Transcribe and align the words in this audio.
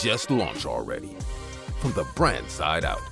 just 0.00 0.30
launch 0.30 0.66
already. 0.66 1.16
From 1.80 1.92
the 1.92 2.06
brand 2.14 2.48
side 2.48 2.84
out, 2.84 3.02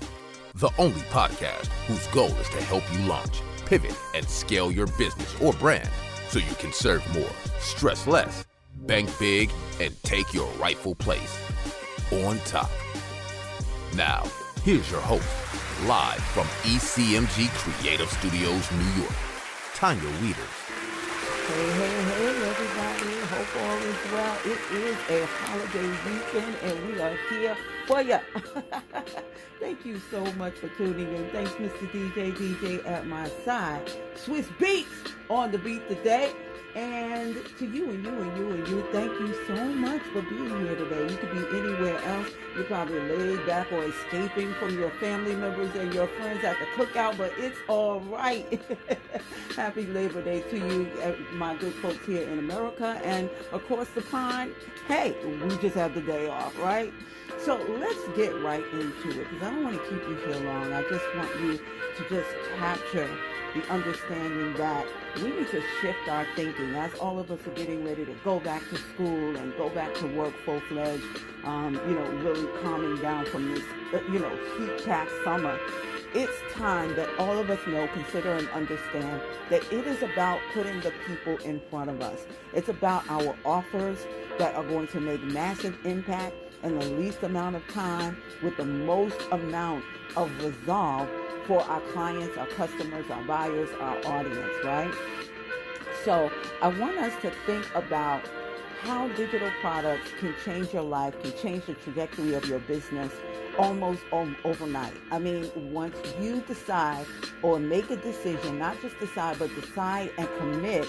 the 0.55 0.71
only 0.79 1.01
podcast 1.03 1.67
whose 1.87 2.07
goal 2.09 2.29
is 2.37 2.49
to 2.51 2.63
help 2.63 2.83
you 2.93 2.99
launch, 3.07 3.41
pivot, 3.67 3.97
and 4.15 4.29
scale 4.29 4.71
your 4.71 4.87
business 4.99 5.41
or 5.41 5.53
brand 5.55 5.89
so 6.29 6.39
you 6.39 6.55
can 6.59 6.73
serve 6.73 7.07
more, 7.15 7.31
stress 7.59 8.07
less, 8.07 8.45
bank 8.87 9.11
big, 9.19 9.51
and 9.81 9.95
take 10.03 10.33
your 10.35 10.49
rightful 10.53 10.95
place 10.95 11.39
on 12.25 12.39
top. 12.41 12.71
Now, 13.95 14.25
here's 14.63 14.91
your 14.91 15.01
host, 15.01 15.29
live 15.87 16.23
from 16.23 16.47
ECMG 16.71 17.49
Creative 17.51 18.11
Studios, 18.11 18.71
New 18.73 19.03
York, 19.03 19.15
Tanya 19.75 20.03
Wieters. 20.03 20.63
Hey, 21.47 21.71
hey, 21.71 22.03
hey, 22.03 22.51
everybody. 22.51 23.12
All 23.43 23.79
is 23.79 24.13
well. 24.13 24.39
It 24.45 24.61
is 24.73 24.97
a 25.11 25.27
holiday 25.27 25.89
weekend 26.07 26.55
and 26.63 26.87
we 26.87 27.01
are 27.01 27.17
here 27.29 27.57
for 27.89 28.01
you. 28.01 28.19
Thank 29.61 29.85
you 29.85 30.01
so 30.13 30.25
much 30.35 30.55
for 30.55 30.69
tuning 30.69 31.13
in. 31.13 31.29
Thanks, 31.31 31.51
Mr. 31.53 31.91
DJ, 31.91 32.33
DJ 32.37 32.87
at 32.87 33.09
my 33.09 33.29
side. 33.45 33.91
Swizz 34.15 34.47
Beatz 34.59 35.13
on 35.29 35.51
the 35.51 35.59
beat 35.59 35.87
today. 35.89 36.33
And 36.75 37.37
to 37.59 37.67
you 37.67 37.91
and 37.91 38.03
you 38.03 38.11
and 38.11 38.39
you 38.39 38.51
and 38.51 38.69
you, 38.69 38.87
thank 38.93 39.13
you 39.21 39.35
so 39.47 39.65
much 39.67 40.01
for 40.05 40.23
being 40.23 40.49
here 40.49 40.75
today. 40.75 41.13
You 41.13 41.19
could 41.19 41.31
be 41.33 41.59
anywhere 41.59 42.03
else. 42.05 42.29
You're 42.55 42.65
probably 42.65 42.99
laid 42.99 43.47
back 43.47 43.71
or 43.73 43.85
escaping 43.85 44.55
from 44.55 44.79
your 44.79 44.89
family 44.93 45.35
members 45.35 45.75
and 45.75 45.93
your 45.93 46.07
friends 46.07 46.43
at 46.45 46.57
the 46.59 46.65
cookout, 46.75 47.19
but 47.19 47.31
it's 47.37 47.59
all 47.69 48.01
right. 48.01 48.59
Happy 49.57 49.87
Labor 49.87 50.23
Day 50.23 50.41
to 50.49 50.57
you, 50.57 50.89
uh, 51.03 51.13
my 51.35 51.55
good 51.57 51.75
folks 51.75 52.07
here 52.07 52.27
in 52.27 52.39
America 52.39 52.99
and 53.05 53.29
across 53.53 53.89
the 53.91 54.03
pond. 54.03 54.55
Hey, 54.89 55.15
we 55.43 55.55
just 55.59 55.75
have 55.75 55.95
the 55.95 56.01
day 56.01 56.29
off, 56.29 56.59
right? 56.59 56.91
So 57.39 57.57
let's 57.81 58.17
get 58.17 58.33
right 58.41 58.65
into 58.73 59.11
it 59.11 59.29
because 59.29 59.43
I 59.43 59.51
don't 59.51 59.65
want 59.65 59.77
to 59.77 59.91
keep 59.91 60.09
you 60.09 60.15
here 60.15 60.47
long. 60.47 60.73
I 60.73 60.83
just 60.89 61.05
want 61.17 61.41
you 61.41 61.59
to 61.59 62.09
just 62.09 62.31
capture 62.57 63.11
the 63.55 63.63
understanding 63.71 64.55
that 64.55 64.87
we 65.17 65.25
need 65.25 65.49
to 65.49 65.63
shift 65.81 66.09
our 66.09 66.27
thinking 66.35 66.75
as 66.75 66.93
all 66.95 67.19
of 67.19 67.31
us 67.31 67.47
are 67.47 67.51
getting 67.51 67.85
ready 67.85 68.05
to 68.05 68.15
go 68.25 68.41
back 68.41 68.63
to 68.71 68.77
school 68.77 69.37
and 69.37 69.57
go 69.57 69.69
back 69.69 69.95
to 69.95 70.07
work 70.17 70.35
full-fledged, 70.45 71.05
um, 71.45 71.75
you 71.87 71.95
know, 71.95 72.09
really 72.23 72.47
calming 72.63 73.01
down 73.03 73.27
from 73.27 73.53
this, 73.53 73.65
uh, 73.93 74.01
you 74.11 74.19
know, 74.19 74.31
heat-packed 74.59 75.11
summer. 75.25 75.59
It's 76.15 76.33
time 76.53 76.95
that 76.97 77.09
all 77.19 77.39
of 77.39 77.49
us 77.49 77.61
know, 77.67 77.89
consider, 77.89 78.33
and 78.33 78.49
understand 78.51 79.21
that 79.51 79.63
it 79.73 79.87
is 79.87 80.03
about 80.03 80.41
putting 80.53 80.81
the 80.81 80.93
people 81.07 81.39
in 81.39 81.61
front 81.71 81.89
of 81.89 82.01
us. 82.03 82.27
It's 82.53 82.69
about 82.69 83.09
our 83.09 83.35
offers 83.45 83.99
that 84.39 84.55
are 84.55 84.65
going 84.65 84.89
to 84.89 85.01
make 85.01 85.23
massive 85.23 85.75
impact 85.87 86.35
in 86.63 86.79
the 86.79 86.87
least 86.87 87.23
amount 87.23 87.57
of 87.57 87.67
time 87.69 88.17
with 88.43 88.57
the 88.57 88.65
most 88.65 89.21
amount 89.31 89.85
of 90.17 90.31
resolve 90.45 91.09
for 91.47 91.63
our 91.63 91.81
clients, 91.93 92.37
our 92.37 92.47
customers, 92.49 93.11
our 93.11 93.23
buyers, 93.25 93.71
our 93.81 93.99
audience, 94.07 94.53
right? 94.65 94.93
So 96.05 96.31
I 96.61 96.69
want 96.69 96.99
us 96.99 97.13
to 97.23 97.31
think 97.47 97.67
about 97.75 98.23
how 98.81 99.09
digital 99.09 99.51
products 99.61 100.11
can 100.19 100.35
change 100.45 100.73
your 100.73 100.83
life, 100.83 101.21
can 101.23 101.33
change 101.41 101.67
the 101.67 101.75
trajectory 101.75 102.35
of 102.35 102.45
your 102.47 102.59
business 102.61 103.13
almost 103.59 104.03
overnight. 104.45 104.95
I 105.11 105.19
mean, 105.19 105.51
once 105.73 105.97
you 106.21 106.43
decide 106.47 107.07
or 107.43 107.59
make 107.59 107.91
a 107.91 107.97
decision, 107.97 108.59
not 108.59 108.81
just 108.81 108.99
decide, 108.99 109.39
but 109.39 109.55
decide 109.55 110.11
and 110.19 110.29
commit 110.39 110.87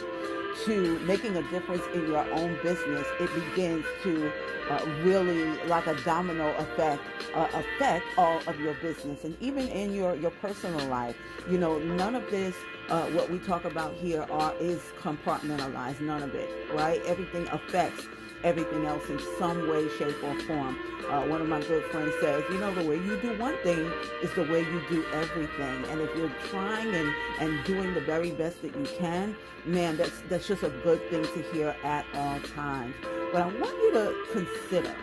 to 0.66 1.00
making 1.00 1.36
a 1.36 1.42
difference 1.50 1.84
in 1.94 2.08
your 2.08 2.30
own 2.32 2.58
business, 2.64 3.08
it 3.20 3.30
begins 3.34 3.86
to 4.04 4.32
uh, 4.70 4.86
really, 5.04 5.46
like 5.68 5.88
a 5.88 5.96
domino 6.04 6.56
effect, 6.58 7.02
uh, 7.34 7.48
affect 7.54 8.06
all 8.18 8.40
of 8.48 8.60
your 8.60 8.74
business 8.76 9.24
and 9.24 9.36
even 9.42 9.68
in 9.68 9.94
your, 9.94 10.16
your 10.16 10.32
personal 10.32 10.86
life. 10.88 11.18
You 11.50 11.58
know, 11.58 11.80
none 11.80 12.16
of 12.16 12.30
this, 12.30 12.56
uh, 12.90 13.08
what 13.08 13.30
we 13.30 13.40
talk 13.40 13.66
about 13.66 13.94
here, 13.96 14.26
are 14.30 14.54
is 14.60 14.82
compartmentalized. 15.02 16.00
None 16.02 16.24
of 16.24 16.34
it, 16.36 16.50
right? 16.74 17.02
Everything 17.06 17.48
affects 17.50 18.08
everything 18.44 18.86
else 18.86 19.10
in 19.10 19.20
some 19.40 19.70
way, 19.70 19.88
shape, 19.98 20.22
or 20.24 20.38
form. 20.42 20.78
Uh, 21.10 21.22
one 21.28 21.42
of 21.42 21.48
my 21.48 21.62
good 21.62 21.84
friends 21.86 22.14
says, 22.22 22.44
you 22.50 22.58
know, 22.60 22.74
the 22.74 22.84
way 22.84 22.96
you 22.96 23.18
do 23.22 23.38
one 23.38 23.56
thing 23.64 23.92
is 24.22 24.34
the 24.36 24.44
way 24.44 24.62
you 24.62 24.82
do 24.90 25.06
everything. 25.14 25.86
And 25.90 26.02
if 26.02 26.16
you're 26.16 26.32
trying 26.50 26.94
and, 26.94 27.14
and 27.40 27.64
doing 27.66 27.94
the 27.94 28.02
very 28.02 28.32
best 28.32 28.62
that 28.62 28.76
you 28.76 28.88
can, 28.98 29.36
man, 29.66 29.98
that's, 29.98 30.22
that's 30.30 30.48
just 30.48 30.64
a 30.64 30.70
good 30.84 31.02
thing 31.10 31.24
to 31.24 31.42
hear 31.54 31.76
at 31.84 32.06
all 32.16 32.40
times. 32.40 32.96
But 33.32 33.42
I 33.42 33.48
want 33.48 33.78
you 33.82 33.92
to 33.94 34.26
consider 34.32 34.96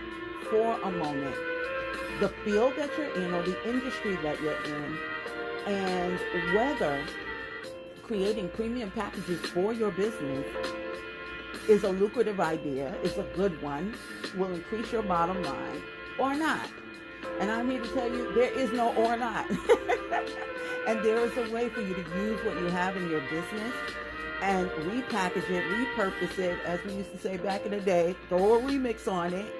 for 0.50 0.80
a 0.80 0.90
moment 0.90 1.36
the 2.20 2.28
field 2.44 2.74
that 2.76 2.90
you're 2.98 3.14
in 3.14 3.32
or 3.32 3.42
the 3.42 3.68
industry 3.68 4.16
that 4.16 4.40
you're 4.42 4.62
in 4.64 4.98
and 5.66 6.18
whether 6.54 7.02
creating 8.02 8.48
premium 8.50 8.90
packages 8.90 9.40
for 9.40 9.72
your 9.72 9.90
business 9.92 10.44
is 11.70 11.84
a 11.84 11.88
lucrative 11.88 12.40
idea, 12.40 12.92
is 13.04 13.16
a 13.16 13.22
good 13.36 13.62
one, 13.62 13.94
will 14.36 14.52
increase 14.52 14.90
your 14.90 15.04
bottom 15.04 15.40
line 15.44 15.82
or 16.18 16.34
not. 16.34 16.68
And 17.38 17.48
I'm 17.48 17.70
here 17.70 17.80
to 17.80 17.88
tell 17.94 18.10
you 18.10 18.34
there 18.34 18.52
is 18.52 18.72
no 18.72 18.92
or 18.96 19.16
not. 19.16 19.48
and 20.88 21.00
there 21.04 21.18
is 21.18 21.36
a 21.36 21.48
way 21.52 21.68
for 21.68 21.80
you 21.80 21.94
to 21.94 22.00
use 22.16 22.44
what 22.44 22.58
you 22.58 22.66
have 22.66 22.96
in 22.96 23.08
your 23.08 23.20
business 23.20 23.72
and 24.42 24.68
repackage 24.70 25.48
it, 25.48 25.62
repurpose 25.64 26.38
it, 26.40 26.58
as 26.64 26.82
we 26.84 26.94
used 26.94 27.12
to 27.12 27.18
say 27.18 27.36
back 27.36 27.64
in 27.64 27.70
the 27.70 27.80
day, 27.80 28.16
throw 28.28 28.58
a 28.58 28.62
remix 28.62 29.06
on 29.06 29.32
it, 29.32 29.54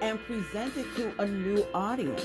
and 0.00 0.20
present 0.26 0.76
it 0.76 0.86
to 0.94 1.12
a 1.20 1.26
new 1.26 1.66
audience. 1.74 2.24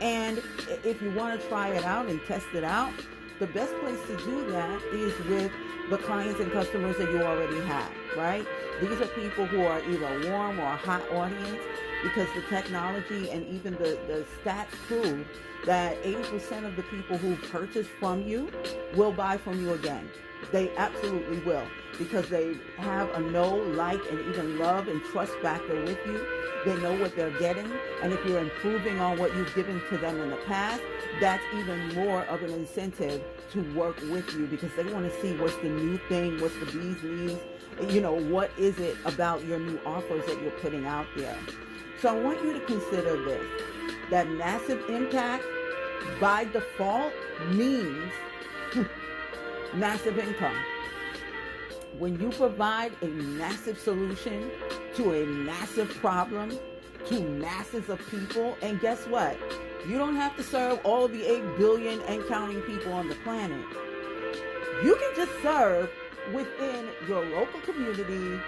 And 0.00 0.42
if 0.84 1.02
you 1.02 1.12
want 1.12 1.38
to 1.38 1.48
try 1.48 1.68
it 1.68 1.84
out 1.84 2.06
and 2.06 2.18
test 2.24 2.46
it 2.54 2.64
out, 2.64 2.94
the 3.40 3.46
best 3.48 3.74
place 3.80 4.00
to 4.06 4.16
do 4.24 4.50
that 4.52 4.82
is 4.92 5.12
with 5.26 5.52
the 5.90 5.98
clients 5.98 6.40
and 6.40 6.50
customers 6.52 6.96
that 6.98 7.10
you 7.10 7.20
already 7.22 7.60
have, 7.62 7.90
right? 8.16 8.46
These 8.80 9.00
are 9.00 9.06
people 9.08 9.44
who 9.46 9.62
are 9.62 9.80
either 9.82 10.30
warm 10.30 10.58
or 10.58 10.70
hot 10.70 11.02
audience 11.12 11.60
because 12.02 12.28
the 12.34 12.40
technology 12.48 13.30
and 13.30 13.46
even 13.46 13.74
the, 13.74 13.98
the 14.06 14.24
stats 14.42 14.70
prove 14.86 15.26
that 15.66 16.02
80% 16.02 16.64
of 16.64 16.76
the 16.76 16.82
people 16.84 17.18
who 17.18 17.36
purchase 17.48 17.86
from 17.86 18.22
you 18.26 18.50
will 18.94 19.12
buy 19.12 19.36
from 19.36 19.60
you 19.60 19.74
again. 19.74 20.08
They 20.50 20.74
absolutely 20.76 21.40
will 21.40 21.66
because 21.98 22.28
they 22.30 22.56
have 22.78 23.10
a 23.10 23.20
know, 23.20 23.54
like, 23.54 24.00
and 24.10 24.18
even 24.20 24.58
love 24.58 24.88
and 24.88 25.02
trust 25.12 25.34
factor 25.42 25.78
with 25.84 25.98
you. 26.06 26.26
They 26.64 26.80
know 26.80 26.98
what 26.98 27.14
they're 27.14 27.38
getting. 27.38 27.70
And 28.02 28.14
if 28.14 28.24
you're 28.24 28.40
improving 28.40 28.98
on 28.98 29.18
what 29.18 29.34
you've 29.36 29.54
given 29.54 29.82
to 29.90 29.98
them 29.98 30.18
in 30.20 30.30
the 30.30 30.36
past, 30.46 30.82
that's 31.20 31.42
even 31.54 31.94
more 31.94 32.22
of 32.24 32.42
an 32.42 32.50
incentive 32.50 33.22
to 33.52 33.74
work 33.74 34.00
with 34.10 34.32
you 34.32 34.46
because 34.46 34.70
they 34.74 34.84
want 34.84 35.12
to 35.12 35.20
see 35.20 35.36
what's 35.36 35.56
the 35.56 35.68
new 35.68 35.98
thing, 36.08 36.40
what's 36.40 36.58
the 36.58 36.66
bee's 36.66 37.02
knees, 37.02 37.38
you 37.88 38.00
know, 38.00 38.12
what 38.12 38.50
is 38.58 38.78
it 38.78 38.96
about 39.04 39.44
your 39.44 39.58
new 39.58 39.78
offers 39.86 40.24
that 40.26 40.40
you're 40.42 40.50
putting 40.52 40.86
out 40.86 41.06
there. 41.16 41.36
So 42.00 42.08
I 42.08 42.20
want 42.20 42.42
you 42.42 42.52
to 42.52 42.60
consider 42.60 43.22
this 43.24 43.44
that 44.10 44.28
massive 44.30 44.82
impact 44.90 45.44
by 46.20 46.44
default 46.46 47.12
means 47.50 48.12
massive 49.74 50.18
income. 50.18 50.56
When 51.98 52.18
you 52.18 52.30
provide 52.30 52.92
a 53.02 53.06
massive 53.06 53.78
solution 53.78 54.50
to 54.96 55.14
a 55.14 55.26
massive 55.26 55.90
problem 56.00 56.58
to 57.06 57.20
masses 57.20 57.88
of 57.88 58.00
people, 58.10 58.56
and 58.62 58.80
guess 58.80 59.06
what? 59.06 59.36
You 59.86 59.96
don't 59.96 60.16
have 60.16 60.36
to 60.36 60.42
serve 60.42 60.80
all 60.84 61.08
the 61.08 61.24
8 61.24 61.56
billion 61.56 62.00
and 62.02 62.26
counting 62.26 62.60
people 62.62 62.92
on 62.92 63.08
the 63.08 63.14
planet. 63.16 63.64
You 64.84 64.96
can 64.96 65.16
just 65.16 65.42
serve 65.42 65.90
within 66.32 66.88
your 67.08 67.24
local 67.26 67.60
community 67.60 68.40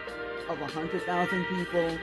of 0.48 0.60
100,000 0.60 1.44
people, 1.46 1.98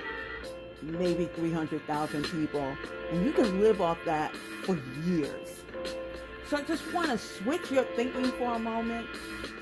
maybe 0.82 1.26
300,000 1.26 2.24
people, 2.26 2.76
and 3.12 3.26
you 3.26 3.32
can 3.32 3.62
live 3.62 3.82
off 3.82 3.98
that 4.06 4.36
for 4.64 4.78
years. 5.04 5.62
So 6.48 6.58
I 6.58 6.62
just 6.64 6.92
want 6.94 7.10
to 7.12 7.18
switch 7.18 7.70
your 7.70 7.84
thinking 7.96 8.32
for 8.32 8.56
a 8.56 8.60
moment 8.60 9.08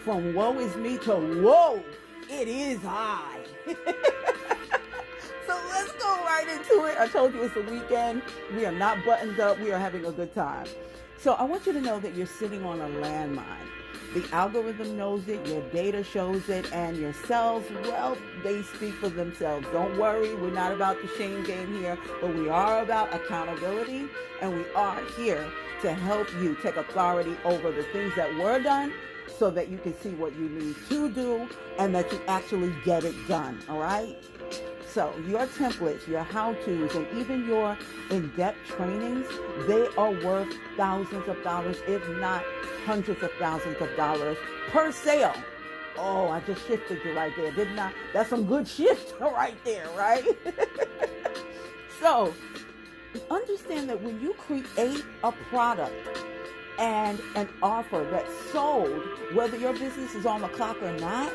from 0.04 0.34
woe 0.34 0.58
is 0.60 0.76
me 0.78 0.98
to 1.00 1.16
whoa, 1.16 1.84
it 2.30 2.48
is 2.48 2.80
I. 2.86 3.40
so 3.66 5.60
let's 5.70 5.92
go 5.94 6.24
right 6.24 6.48
into 6.48 6.86
it. 6.86 6.98
I 6.98 7.08
told 7.08 7.34
you 7.34 7.44
it's 7.44 7.56
a 7.58 7.62
weekend. 7.62 8.22
We 8.56 8.66
are 8.66 8.72
not 8.72 9.04
buttoned 9.06 9.40
up. 9.40 9.60
We 9.60 9.74
are 9.74 9.80
having 9.80 10.06
a 10.06 10.12
good 10.12 10.34
time. 10.34 10.66
So 11.18 11.34
I 11.34 11.44
want 11.44 11.66
you 11.66 11.74
to 11.74 11.82
know 11.82 12.00
that 12.00 12.16
you're 12.16 12.26
sitting 12.26 12.64
on 12.64 12.80
a 12.80 12.88
landmine. 12.88 13.77
The 14.14 14.26
algorithm 14.32 14.98
knows 14.98 15.28
it, 15.28 15.46
your 15.48 15.62
data 15.70 16.04
shows 16.04 16.50
it, 16.50 16.72
and 16.74 16.98
your 16.98 17.14
cells, 17.14 17.64
well, 17.84 18.18
they 18.44 18.64
speak 18.64 18.94
for 18.96 19.10
themselves. 19.10 19.68
Don't 19.72 19.98
worry, 19.98 20.34
we're 20.34 20.50
not 20.50 20.72
about 20.72 21.02
the 21.02 21.08
shame 21.18 21.44
game 21.44 21.80
here, 21.80 21.98
but 22.22 22.34
we 22.34 22.50
are 22.50 22.82
about 22.82 23.14
accountability, 23.14 24.08
and 24.42 24.56
we 24.56 24.66
are 24.76 25.02
here 25.18 25.46
to 25.82 25.94
help 25.94 26.28
you 26.42 26.56
take 26.64 26.78
authority 26.78 27.36
over 27.44 27.72
the 27.72 27.84
things 27.84 28.14
that 28.16 28.34
were 28.36 28.60
done 28.60 28.94
so 29.38 29.52
that 29.52 29.70
you 29.70 29.78
can 29.78 29.98
see 30.00 30.12
what 30.12 30.36
you 30.36 30.50
need 30.50 30.76
to 30.90 31.10
do 31.10 31.48
and 31.78 31.94
that 31.94 32.12
you 32.12 32.20
actually 32.28 32.74
get 32.84 33.04
it 33.04 33.16
done, 33.28 33.60
all 33.70 33.80
right? 33.80 34.16
So 34.94 35.14
your 35.28 35.46
templates, 35.48 36.08
your 36.08 36.24
how-tos, 36.24 36.96
and 36.96 37.08
even 37.18 37.46
your 37.46 37.78
in-depth 38.10 38.58
trainings, 38.68 39.28
they 39.68 39.88
are 39.98 40.12
worth 40.26 40.54
thousands 40.76 41.28
of 41.28 41.44
dollars, 41.44 41.78
if 41.88 42.08
not 42.18 42.44
hundreds 42.86 43.22
of 43.22 43.32
thousands 43.34 43.80
of 43.82 43.94
dollars 43.96 44.38
per 44.70 44.92
sale. 44.92 45.36
Oh, 45.98 46.30
I 46.30 46.40
just 46.42 46.66
shifted 46.68 47.00
you 47.04 47.16
right 47.16 47.34
there, 47.36 47.52
didn't 47.52 47.78
I? 47.78 47.92
That's 48.14 48.30
some 48.30 48.46
good 48.46 48.68
shift 48.68 49.14
right 49.20 49.58
there, 49.66 49.88
right? 49.96 50.26
so 52.00 52.34
understand 53.30 53.90
that 53.90 54.02
when 54.02 54.22
you 54.22 54.34
create 54.34 55.04
a 55.24 55.32
product 55.50 55.94
and 56.80 57.20
an 57.36 57.50
offer 57.62 58.08
that's 58.12 58.34
sold, 58.52 59.02
whether 59.34 59.58
your 59.58 59.74
business 59.74 60.16
is 60.16 60.26
on 60.26 60.42
the 60.42 60.48
clock 60.50 60.82
or 60.82 60.94
not, 60.94 61.32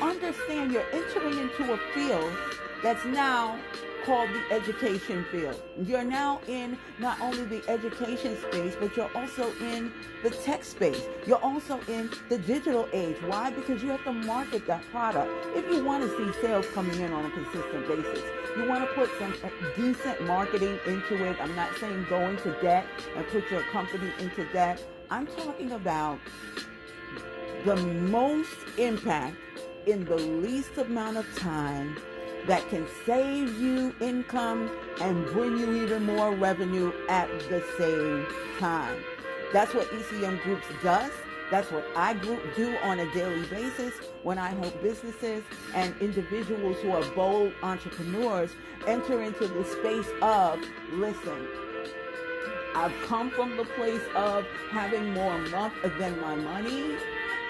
understand 0.00 0.72
you're 0.72 0.84
entering 0.92 1.38
into 1.38 1.72
a 1.72 1.78
field 1.92 2.32
that's 2.82 3.04
now 3.04 3.58
called 4.04 4.30
the 4.30 4.54
education 4.54 5.24
field. 5.30 5.60
You're 5.84 6.04
now 6.04 6.40
in 6.48 6.78
not 6.98 7.20
only 7.20 7.44
the 7.44 7.68
education 7.68 8.36
space, 8.48 8.74
but 8.80 8.96
you're 8.96 9.10
also 9.14 9.52
in 9.60 9.92
the 10.22 10.30
tech 10.30 10.64
space. 10.64 11.02
You're 11.26 11.42
also 11.42 11.80
in 11.88 12.10
the 12.28 12.38
digital 12.38 12.88
age. 12.92 13.16
Why? 13.26 13.50
Because 13.50 13.82
you 13.82 13.90
have 13.90 14.04
to 14.04 14.12
market 14.12 14.66
that 14.66 14.82
product. 14.90 15.30
If 15.54 15.70
you 15.70 15.84
want 15.84 16.02
to 16.02 16.16
see 16.16 16.40
sales 16.40 16.66
coming 16.74 16.98
in 16.98 17.12
on 17.12 17.26
a 17.26 17.30
consistent 17.30 17.86
basis, 17.86 18.24
you 18.56 18.68
want 18.68 18.88
to 18.88 18.94
put 18.94 19.10
some 19.18 19.34
uh, 19.44 19.48
decent 19.76 20.22
marketing 20.26 20.78
into 20.86 21.24
it. 21.24 21.36
I'm 21.40 21.54
not 21.54 21.76
saying 21.78 22.06
go 22.08 22.20
into 22.28 22.52
debt 22.62 22.86
and 23.16 23.26
put 23.28 23.50
your 23.50 23.62
company 23.64 24.10
into 24.18 24.44
debt. 24.52 24.82
I'm 25.10 25.26
talking 25.26 25.72
about 25.72 26.18
the 27.64 27.76
most 27.76 28.56
impact 28.78 29.36
in 29.86 30.04
the 30.04 30.16
least 30.16 30.78
amount 30.78 31.16
of 31.16 31.38
time 31.38 31.96
that 32.50 32.68
can 32.68 32.84
save 33.06 33.60
you 33.60 33.94
income 34.00 34.68
and 35.00 35.24
bring 35.26 35.56
you 35.56 35.84
even 35.84 36.04
more 36.04 36.34
revenue 36.34 36.92
at 37.08 37.28
the 37.48 37.62
same 37.78 38.26
time. 38.58 38.98
That's 39.52 39.72
what 39.72 39.88
ECM 39.90 40.42
Groups 40.42 40.66
does. 40.82 41.12
That's 41.52 41.70
what 41.70 41.86
I 41.94 42.14
do 42.14 42.76
on 42.82 42.98
a 42.98 43.14
daily 43.14 43.46
basis 43.46 43.94
when 44.24 44.36
I 44.36 44.48
help 44.48 44.82
businesses 44.82 45.44
and 45.76 45.94
individuals 46.00 46.76
who 46.78 46.90
are 46.90 47.04
bold 47.12 47.52
entrepreneurs 47.62 48.50
enter 48.84 49.22
into 49.22 49.46
the 49.46 49.64
space 49.64 50.10
of 50.20 50.58
listen. 50.94 51.46
I've 52.74 52.94
come 53.06 53.30
from 53.30 53.56
the 53.58 53.64
place 53.64 54.02
of 54.16 54.44
having 54.72 55.12
more 55.12 55.38
month 55.38 55.74
than 56.00 56.20
my 56.20 56.34
money 56.34 56.96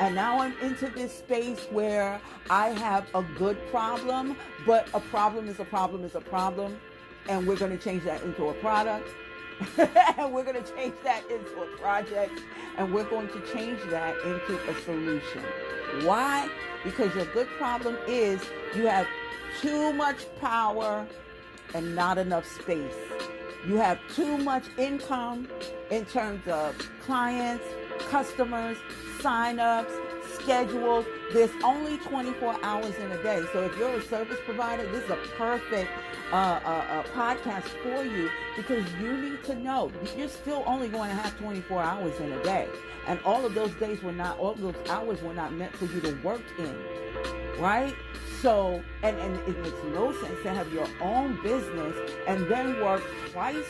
and 0.01 0.15
now 0.15 0.41
I'm 0.41 0.55
into 0.63 0.89
this 0.89 1.17
space 1.17 1.67
where 1.71 2.19
I 2.49 2.71
have 2.71 3.07
a 3.15 3.23
good 3.37 3.59
problem, 3.71 4.35
but 4.67 4.89
a 4.95 5.01
problem 5.01 5.47
is 5.47 5.61
a 5.61 5.65
problem 5.65 6.05
is 6.05 6.15
a 6.15 6.23
problem. 6.23 6.81
And 7.29 7.47
we're 7.47 7.59
going 7.59 7.77
to 7.77 7.85
change 7.85 8.05
that 8.05 8.23
into 8.23 8.49
a 8.49 8.55
product. 8.55 9.07
and 9.77 10.33
we're 10.33 10.45
going 10.45 10.63
to 10.63 10.73
change 10.75 10.95
that 11.05 11.23
into 11.31 11.63
a 11.63 11.67
project. 11.77 12.33
And 12.79 12.95
we're 12.95 13.05
going 13.05 13.29
to 13.29 13.41
change 13.53 13.79
that 13.91 14.17
into 14.25 14.59
a 14.71 14.75
solution. 14.85 15.43
Why? 16.05 16.49
Because 16.83 17.15
your 17.15 17.27
good 17.27 17.49
problem 17.59 17.99
is 18.09 18.41
you 18.75 18.87
have 18.87 19.07
too 19.61 19.93
much 19.93 20.25
power 20.41 21.07
and 21.75 21.95
not 21.95 22.17
enough 22.17 22.47
space. 22.47 22.95
You 23.69 23.77
have 23.77 23.99
too 24.15 24.39
much 24.39 24.65
income 24.79 25.47
in 25.91 26.07
terms 26.07 26.49
of 26.49 26.75
clients, 27.05 27.65
customers, 28.09 28.77
sign-ups, 29.21 29.93
schedules. 30.35 31.05
There's 31.33 31.51
only 31.63 31.99
24 31.99 32.57
hours 32.63 32.97
in 32.97 33.11
a 33.13 33.23
day. 33.23 33.43
So 33.53 33.65
if 33.65 33.77
you're 33.79 33.95
a 33.95 34.03
service 34.03 34.39
provider, 34.45 34.91
this 34.91 35.05
is 35.05 35.11
a 35.11 35.19
perfect 35.37 35.91
uh, 36.33 36.37
uh, 36.37 36.69
uh, 36.69 37.03
podcast 37.15 37.65
for 37.83 38.05
you 38.05 38.31
because 38.57 38.85
you 39.01 39.17
need 39.17 39.43
to 39.45 39.55
know 39.57 39.91
you're 40.17 40.29
still 40.29 40.63
only 40.67 40.89
going 40.89 41.11
to 41.11 41.17
have 41.17 41.37
24 41.39 41.83
hours 41.83 42.21
in 42.21 42.33
a 42.33 42.43
day. 42.43 42.69
And 43.07 43.19
all 43.25 43.45
of 43.45 43.55
those 43.55 43.73
days 43.73 44.03
were 44.03 44.13
not, 44.13 44.39
all 44.39 44.55
those 44.55 44.77
hours 44.89 45.23
were 45.23 45.35
not 45.35 45.53
meant 45.53 45.75
for 45.77 45.87
you 45.87 46.01
to 46.01 46.13
work 46.23 46.43
in. 46.59 46.75
Right? 47.59 47.95
So, 48.41 48.83
and, 49.03 49.19
and 49.19 49.37
it 49.49 49.59
makes 49.63 49.77
no 49.93 50.13
sense 50.13 50.43
to 50.45 50.51
have 50.51 50.73
your 50.73 50.87
own 51.01 51.43
business 51.43 51.95
and 52.27 52.47
then 52.49 52.81
work 52.81 53.03
twice 53.33 53.67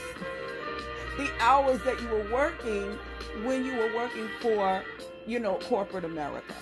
the 1.20 1.30
hours 1.38 1.82
that 1.82 2.00
you 2.00 2.08
were 2.08 2.32
working 2.32 2.98
when 3.44 3.64
you 3.64 3.76
were 3.76 3.94
working 3.94 4.26
for, 4.40 4.82
you 5.26 5.38
know, 5.38 5.56
corporate 5.56 6.04
America. 6.04 6.54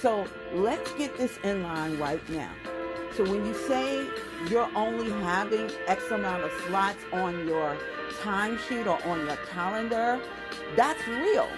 So 0.00 0.26
let's 0.52 0.92
get 0.92 1.16
this 1.18 1.38
in 1.42 1.64
line 1.64 1.98
right 1.98 2.26
now. 2.30 2.52
So 3.16 3.24
when 3.24 3.44
you 3.44 3.54
say 3.66 4.06
you're 4.48 4.70
only 4.76 5.10
having 5.22 5.70
X 5.88 6.08
amount 6.12 6.44
of 6.44 6.52
slots 6.66 7.02
on 7.12 7.48
your 7.48 7.76
timesheet 8.22 8.86
or 8.86 9.02
on 9.10 9.26
your 9.26 9.36
calendar, 9.50 10.20
that's 10.76 11.04
real. 11.08 11.48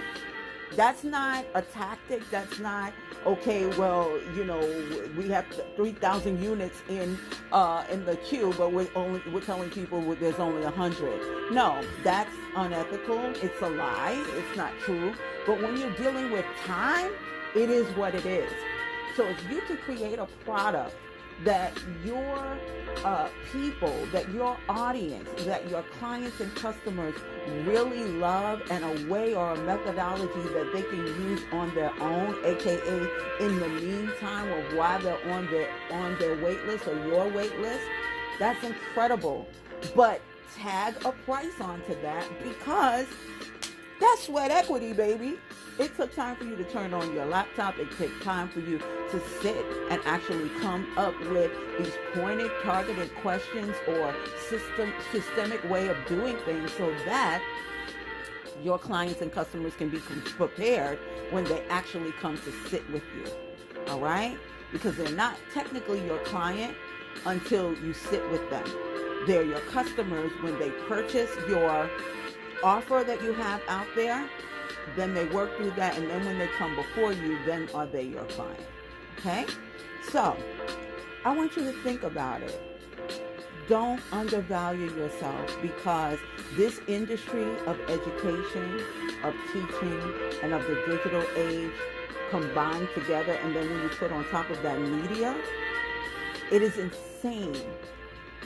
That's 0.75 1.03
not 1.03 1.45
a 1.55 1.61
tactic. 1.61 2.21
That's 2.29 2.59
not 2.59 2.93
okay. 3.25 3.65
Well, 3.77 4.19
you 4.35 4.45
know, 4.45 4.59
we 5.17 5.29
have 5.29 5.45
three 5.75 5.93
thousand 5.93 6.41
units 6.43 6.81
in 6.89 7.17
uh, 7.51 7.83
in 7.89 8.05
the 8.05 8.15
queue, 8.17 8.53
but 8.57 8.71
we're 8.71 8.87
only 8.95 9.21
we're 9.31 9.41
telling 9.41 9.69
people 9.69 10.01
there's 10.15 10.39
only 10.39 10.63
a 10.63 10.71
hundred. 10.71 11.51
No, 11.51 11.81
that's 12.03 12.33
unethical. 12.55 13.19
It's 13.41 13.61
a 13.61 13.69
lie. 13.69 14.23
It's 14.37 14.57
not 14.57 14.71
true. 14.81 15.13
But 15.45 15.61
when 15.61 15.77
you're 15.77 15.95
dealing 15.95 16.31
with 16.31 16.45
time, 16.65 17.11
it 17.55 17.69
is 17.69 17.87
what 17.95 18.13
it 18.15 18.25
is. 18.25 18.51
So 19.15 19.25
if 19.25 19.37
you 19.49 19.61
can 19.61 19.77
create 19.77 20.19
a 20.19 20.27
product 20.45 20.95
that 21.43 21.73
your 22.03 22.57
uh, 23.03 23.29
people, 23.51 24.05
that 24.11 24.29
your 24.33 24.57
audience, 24.67 25.29
that 25.45 25.69
your 25.69 25.83
clients 25.99 26.39
and 26.39 26.53
customers 26.55 27.15
really 27.65 28.03
love 28.03 28.61
and 28.69 28.83
a 28.83 29.11
way 29.11 29.33
or 29.33 29.53
a 29.53 29.57
methodology 29.63 30.41
that 30.53 30.71
they 30.73 30.81
can 30.81 31.05
use 31.29 31.41
on 31.51 31.73
their 31.75 31.93
own, 32.01 32.35
aka 32.43 33.07
in 33.39 33.59
the 33.59 33.69
meantime 33.69 34.51
of 34.51 34.77
why 34.77 34.97
they're 34.99 35.31
on 35.31 35.49
their 35.51 35.69
on 35.91 36.17
their 36.19 36.35
wait 36.43 36.63
list 36.65 36.87
or 36.87 36.95
your 37.07 37.29
wait 37.29 37.57
list, 37.59 37.83
that's 38.37 38.63
incredible. 38.63 39.47
But 39.95 40.21
tag 40.55 40.95
a 41.05 41.11
price 41.11 41.61
onto 41.61 41.99
that 42.01 42.27
because 42.43 43.07
that's 43.99 44.23
sweat 44.23 44.51
equity, 44.51 44.93
baby. 44.93 45.37
It 45.77 45.95
took 45.95 46.13
time 46.13 46.35
for 46.35 46.43
you 46.43 46.55
to 46.55 46.63
turn 46.65 46.93
on 46.93 47.13
your 47.13 47.25
laptop. 47.25 47.77
It 47.79 47.89
took 47.97 48.21
time 48.21 48.49
for 48.49 48.59
you 48.59 48.79
to 48.79 49.21
sit 49.41 49.65
and 49.89 50.01
actually 50.05 50.49
come 50.61 50.87
up 50.97 51.17
with 51.29 51.51
these 51.77 51.93
pointed, 52.13 52.51
targeted 52.63 53.13
questions 53.15 53.75
or 53.87 54.13
system 54.49 54.91
systemic 55.11 55.67
way 55.69 55.87
of 55.87 55.97
doing 56.07 56.37
things 56.45 56.71
so 56.73 56.93
that 57.05 57.41
your 58.63 58.77
clients 58.77 59.21
and 59.21 59.31
customers 59.31 59.73
can 59.75 59.89
be 59.89 59.99
prepared 59.99 60.99
when 61.31 61.45
they 61.45 61.61
actually 61.69 62.11
come 62.13 62.37
to 62.37 62.51
sit 62.69 62.89
with 62.91 63.03
you. 63.15 63.31
All 63.87 63.99
right? 63.99 64.37
Because 64.71 64.97
they're 64.97 65.15
not 65.15 65.37
technically 65.53 66.05
your 66.05 66.19
client 66.19 66.75
until 67.25 67.73
you 67.79 67.93
sit 67.93 68.29
with 68.31 68.49
them. 68.49 68.65
They're 69.27 69.43
your 69.43 69.61
customers 69.61 70.31
when 70.41 70.59
they 70.59 70.69
purchase 70.87 71.31
your 71.47 71.89
offer 72.63 73.03
that 73.05 73.21
you 73.23 73.33
have 73.33 73.61
out 73.67 73.87
there 73.95 74.27
then 74.95 75.13
they 75.13 75.25
work 75.25 75.55
through 75.57 75.71
that, 75.71 75.97
and 75.97 76.09
then 76.09 76.25
when 76.25 76.37
they 76.37 76.47
come 76.57 76.75
before 76.75 77.13
you, 77.13 77.37
then 77.45 77.69
are 77.73 77.85
they 77.85 78.03
your 78.03 78.23
client? 78.25 78.59
Okay? 79.19 79.45
So, 80.09 80.35
I 81.25 81.35
want 81.35 81.55
you 81.55 81.63
to 81.63 81.71
think 81.83 82.03
about 82.03 82.41
it. 82.41 82.61
Don't 83.67 84.01
undervalue 84.11 84.91
yourself 84.95 85.57
because 85.61 86.17
this 86.55 86.81
industry 86.87 87.47
of 87.67 87.79
education, 87.87 88.81
of 89.23 89.35
teaching, 89.53 90.13
and 90.41 90.53
of 90.53 90.63
the 90.63 90.75
digital 90.87 91.23
age 91.35 91.71
combined 92.31 92.87
together, 92.95 93.33
and 93.33 93.55
then 93.55 93.69
when 93.69 93.83
you 93.83 93.89
put 93.89 94.11
on 94.11 94.25
top 94.29 94.49
of 94.49 94.61
that 94.63 94.79
media, 94.81 95.35
it 96.51 96.63
is 96.63 96.77
insane 96.77 97.61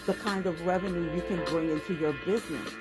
the 0.06 0.14
kind 0.16 0.46
of 0.46 0.66
revenue 0.66 1.14
you 1.16 1.22
can 1.22 1.44
bring 1.46 1.70
into 1.70 1.94
your 1.94 2.14
business. 2.26 2.74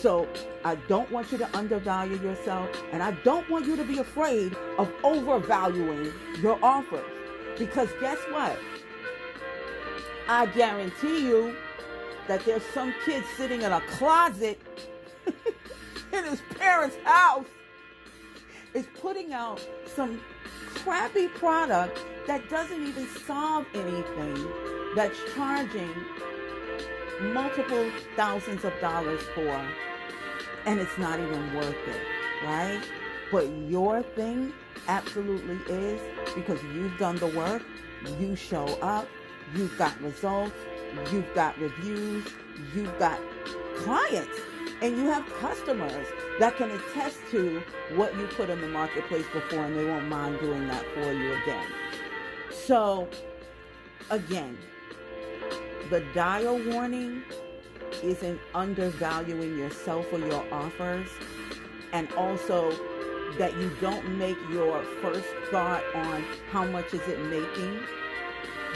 So 0.00 0.26
I 0.64 0.76
don't 0.88 1.10
want 1.10 1.30
you 1.30 1.36
to 1.38 1.56
undervalue 1.56 2.16
yourself, 2.22 2.70
and 2.90 3.02
I 3.02 3.10
don't 3.22 3.48
want 3.50 3.66
you 3.66 3.76
to 3.76 3.84
be 3.84 3.98
afraid 3.98 4.56
of 4.78 4.90
overvaluing 5.04 6.10
your 6.40 6.58
offers. 6.64 7.04
Because 7.58 7.90
guess 8.00 8.16
what? 8.30 8.58
I 10.26 10.46
guarantee 10.46 11.26
you 11.28 11.54
that 12.28 12.42
there's 12.46 12.62
some 12.72 12.94
kid 13.04 13.24
sitting 13.36 13.60
in 13.60 13.72
a 13.72 13.80
closet 13.82 14.58
in 16.12 16.24
his 16.24 16.40
parents' 16.58 16.96
house 17.04 17.46
is 18.72 18.86
putting 19.02 19.34
out 19.34 19.60
some 19.84 20.18
crappy 20.76 21.28
product 21.28 21.98
that 22.26 22.48
doesn't 22.48 22.86
even 22.86 23.06
solve 23.26 23.66
anything 23.74 24.46
that's 24.96 25.18
charging 25.34 25.92
multiple 27.34 27.90
thousands 28.16 28.64
of 28.64 28.72
dollars 28.80 29.20
for 29.34 29.60
and 30.66 30.80
it's 30.80 30.98
not 30.98 31.18
even 31.18 31.54
worth 31.54 31.88
it, 31.88 32.00
right? 32.44 32.80
But 33.30 33.48
your 33.68 34.02
thing 34.02 34.52
absolutely 34.88 35.56
is 35.72 36.00
because 36.34 36.62
you've 36.74 36.96
done 36.98 37.16
the 37.16 37.28
work, 37.28 37.62
you 38.18 38.34
show 38.34 38.66
up, 38.80 39.06
you've 39.54 39.76
got 39.78 40.00
results, 40.00 40.56
you've 41.12 41.32
got 41.34 41.58
reviews, 41.58 42.26
you've 42.74 42.98
got 42.98 43.18
clients, 43.76 44.38
and 44.82 44.96
you 44.96 45.04
have 45.04 45.26
customers 45.40 46.06
that 46.38 46.56
can 46.56 46.70
attest 46.70 47.18
to 47.30 47.62
what 47.94 48.16
you 48.16 48.26
put 48.28 48.48
in 48.48 48.60
the 48.60 48.68
marketplace 48.68 49.26
before 49.32 49.64
and 49.64 49.76
they 49.76 49.84
won't 49.84 50.08
mind 50.08 50.38
doing 50.40 50.66
that 50.68 50.84
for 50.94 51.12
you 51.12 51.34
again. 51.42 51.66
So, 52.50 53.08
again, 54.10 54.56
the 55.90 56.00
dial 56.14 56.58
warning 56.66 57.22
isn't 58.02 58.40
undervaluing 58.54 59.58
yourself 59.58 60.06
or 60.12 60.18
your 60.18 60.44
offers, 60.52 61.08
and 61.92 62.12
also 62.14 62.70
that 63.38 63.56
you 63.56 63.70
don't 63.80 64.18
make 64.18 64.36
your 64.50 64.82
first 65.02 65.28
thought 65.50 65.82
on 65.94 66.24
how 66.50 66.64
much 66.64 66.92
is 66.92 67.00
it 67.08 67.18
making, 67.26 67.78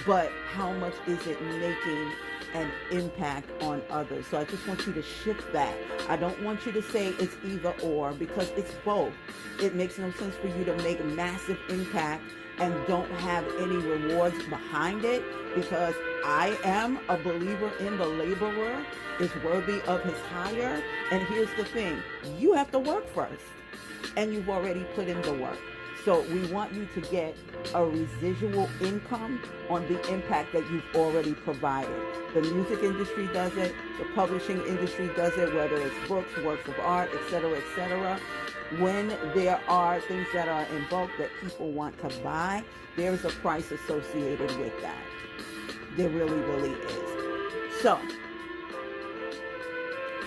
but 0.06 0.30
how 0.52 0.72
much 0.72 0.94
is 1.06 1.26
it 1.26 1.40
making 1.42 2.12
an 2.54 2.70
impact 2.92 3.50
on 3.62 3.82
others. 3.90 4.26
So 4.30 4.38
I 4.38 4.44
just 4.44 4.66
want 4.66 4.86
you 4.86 4.92
to 4.92 5.02
shift 5.02 5.52
that. 5.52 5.74
I 6.08 6.16
don't 6.16 6.40
want 6.42 6.64
you 6.64 6.72
to 6.72 6.82
say 6.82 7.08
it's 7.18 7.36
either 7.44 7.74
or 7.82 8.12
because 8.12 8.50
it's 8.50 8.72
both. 8.84 9.12
It 9.60 9.74
makes 9.74 9.98
no 9.98 10.10
sense 10.12 10.36
for 10.36 10.46
you 10.46 10.64
to 10.64 10.76
make 10.78 11.00
a 11.00 11.04
massive 11.04 11.58
impact 11.68 12.22
and 12.58 12.74
don't 12.86 13.10
have 13.10 13.44
any 13.58 13.76
rewards 13.76 14.40
behind 14.44 15.04
it 15.04 15.22
because 15.54 15.94
I 16.26 16.56
am 16.64 16.98
a 17.10 17.18
believer 17.18 17.70
in 17.80 17.98
the 17.98 18.06
laborer 18.06 18.82
is 19.20 19.30
worthy 19.44 19.82
of 19.82 20.02
his 20.04 20.18
hire. 20.32 20.82
And 21.10 21.22
here's 21.24 21.52
the 21.58 21.66
thing 21.66 21.98
you 22.38 22.54
have 22.54 22.70
to 22.70 22.78
work 22.78 23.06
first, 23.14 23.42
and 24.16 24.32
you've 24.32 24.48
already 24.48 24.84
put 24.94 25.06
in 25.06 25.20
the 25.20 25.34
work. 25.34 25.58
So 26.02 26.22
we 26.22 26.46
want 26.46 26.72
you 26.72 26.86
to 26.94 27.00
get 27.10 27.36
a 27.74 27.84
residual 27.84 28.70
income 28.80 29.42
on 29.68 29.86
the 29.86 30.00
impact 30.12 30.54
that 30.54 30.62
you've 30.70 30.96
already 30.96 31.34
provided. 31.34 31.94
The 32.32 32.40
music 32.40 32.82
industry 32.82 33.28
does 33.34 33.54
it, 33.58 33.74
the 33.98 34.06
publishing 34.14 34.64
industry 34.66 35.10
does 35.16 35.36
it, 35.36 35.54
whether 35.54 35.76
it's 35.76 36.08
books, 36.08 36.34
works 36.42 36.66
of 36.68 36.78
art, 36.80 37.10
etc., 37.14 37.58
etc. 37.58 38.18
When 38.78 39.08
there 39.34 39.60
are 39.68 40.00
things 40.00 40.26
that 40.32 40.48
are 40.48 40.64
in 40.74 40.86
bulk 40.88 41.10
that 41.18 41.28
people 41.42 41.70
want 41.70 41.98
to 42.00 42.08
buy, 42.22 42.64
there's 42.96 43.26
a 43.26 43.30
price 43.30 43.70
associated 43.70 44.56
with 44.58 44.80
that. 44.80 45.13
There 45.96 46.08
really, 46.08 46.40
really 46.40 46.72
is. 46.72 47.80
So, 47.80 48.00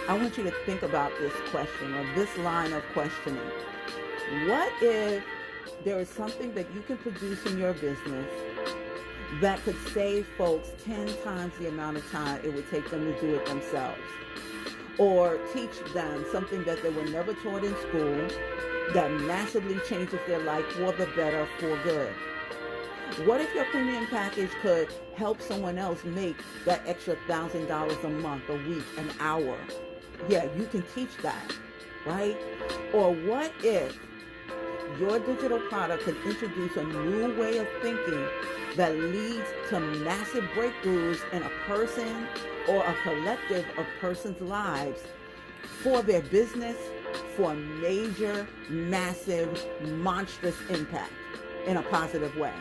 I 0.07 0.13
want 0.13 0.37
you 0.37 0.45
to 0.45 0.51
think 0.65 0.81
about 0.81 1.11
this 1.19 1.33
question 1.49 1.93
or 1.93 2.05
this 2.15 2.37
line 2.37 2.71
of 2.71 2.83
questioning. 2.93 3.41
What 4.45 4.71
if 4.81 5.21
there 5.83 5.99
is 5.99 6.07
something 6.07 6.53
that 6.53 6.73
you 6.73 6.79
can 6.83 6.95
produce 6.97 7.45
in 7.45 7.57
your 7.57 7.73
business 7.73 8.31
that 9.41 9.61
could 9.65 9.75
save 9.89 10.25
folks 10.37 10.69
10 10.85 11.13
times 11.25 11.51
the 11.59 11.67
amount 11.67 11.97
of 11.97 12.09
time 12.11 12.39
it 12.45 12.53
would 12.53 12.69
take 12.71 12.89
them 12.89 13.03
to 13.03 13.19
do 13.19 13.35
it 13.35 13.45
themselves? 13.45 13.99
Or 14.97 15.37
teach 15.53 15.77
them 15.93 16.25
something 16.31 16.63
that 16.63 16.81
they 16.81 16.91
were 16.91 17.05
never 17.05 17.33
taught 17.33 17.65
in 17.65 17.75
school 17.89 18.29
that 18.93 19.11
massively 19.11 19.77
changes 19.89 20.19
their 20.27 20.39
life 20.39 20.65
for 20.67 20.93
the 20.93 21.07
better, 21.07 21.45
for 21.59 21.77
good. 21.83 22.13
What 23.25 23.41
if 23.41 23.53
your 23.55 23.65
premium 23.65 24.05
package 24.07 24.51
could 24.61 24.89
help 25.15 25.41
someone 25.41 25.77
else 25.77 26.03
make 26.03 26.37
that 26.65 26.81
extra 26.85 27.15
thousand 27.27 27.67
dollars 27.67 27.97
a 28.03 28.09
month, 28.09 28.47
a 28.49 28.55
week, 28.69 28.83
an 28.97 29.09
hour? 29.19 29.57
Yeah, 30.29 30.47
you 30.55 30.65
can 30.67 30.83
teach 30.93 31.15
that, 31.23 31.51
right? 32.05 32.37
Or 32.93 33.13
what 33.13 33.51
if 33.63 33.97
your 34.99 35.19
digital 35.19 35.59
product 35.61 36.03
could 36.03 36.17
introduce 36.25 36.75
a 36.77 36.83
new 36.83 37.39
way 37.39 37.57
of 37.57 37.67
thinking 37.81 38.27
that 38.75 38.95
leads 38.95 39.47
to 39.69 39.79
massive 39.79 40.43
breakthroughs 40.55 41.19
in 41.33 41.41
a 41.41 41.49
person 41.65 42.27
or 42.67 42.85
a 42.85 42.93
collective 43.03 43.65
of 43.77 43.85
persons' 43.99 44.41
lives 44.41 45.01
for 45.81 46.03
their 46.03 46.21
business 46.21 46.77
for 47.35 47.55
major, 47.55 48.47
massive, 48.69 49.65
monstrous 49.81 50.57
impact 50.69 51.11
in 51.65 51.77
a 51.77 51.81
positive 51.83 52.35
way. 52.37 52.53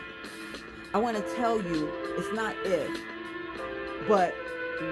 I 0.97 0.99
want 0.99 1.15
to 1.15 1.35
tell 1.35 1.61
you 1.61 1.91
it's 2.17 2.33
not 2.33 2.55
if, 2.65 2.89
but 4.07 4.33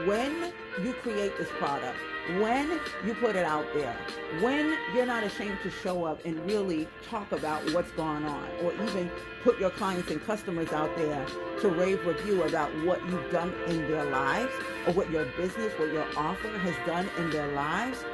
when 0.05 0.53
you 0.83 0.93
create 1.01 1.35
this 1.35 1.50
product, 1.57 1.97
when 2.39 2.79
you 3.03 3.15
put 3.15 3.35
it 3.35 3.43
out 3.43 3.65
there, 3.74 3.97
when 4.39 4.77
you're 4.93 5.07
not 5.07 5.24
ashamed 5.24 5.57
to 5.63 5.71
show 5.71 6.03
up 6.03 6.24
and 6.24 6.45
really 6.45 6.88
talk 7.09 7.31
about 7.31 7.67
what's 7.74 7.89
going 7.93 8.24
on, 8.24 8.47
or 8.62 8.71
even 8.74 9.09
put 9.43 9.59
your 9.59 9.71
clients 9.71 10.12
and 10.12 10.24
customers 10.27 10.71
out 10.74 10.95
there 10.95 11.25
to 11.62 11.69
rave 11.69 12.05
review 12.05 12.43
about 12.43 12.69
what 12.85 13.03
you've 13.09 13.31
done 13.31 13.51
in 13.65 13.89
their 13.89 14.05
lives, 14.05 14.53
or 14.85 14.93
what 14.93 15.09
your 15.09 15.25
business, 15.38 15.74
what 15.79 15.91
your 15.91 16.05
offer 16.15 16.55
has 16.59 16.75
done 16.85 17.09
in 17.17 17.31
their 17.31 17.51
lives, 17.53 18.05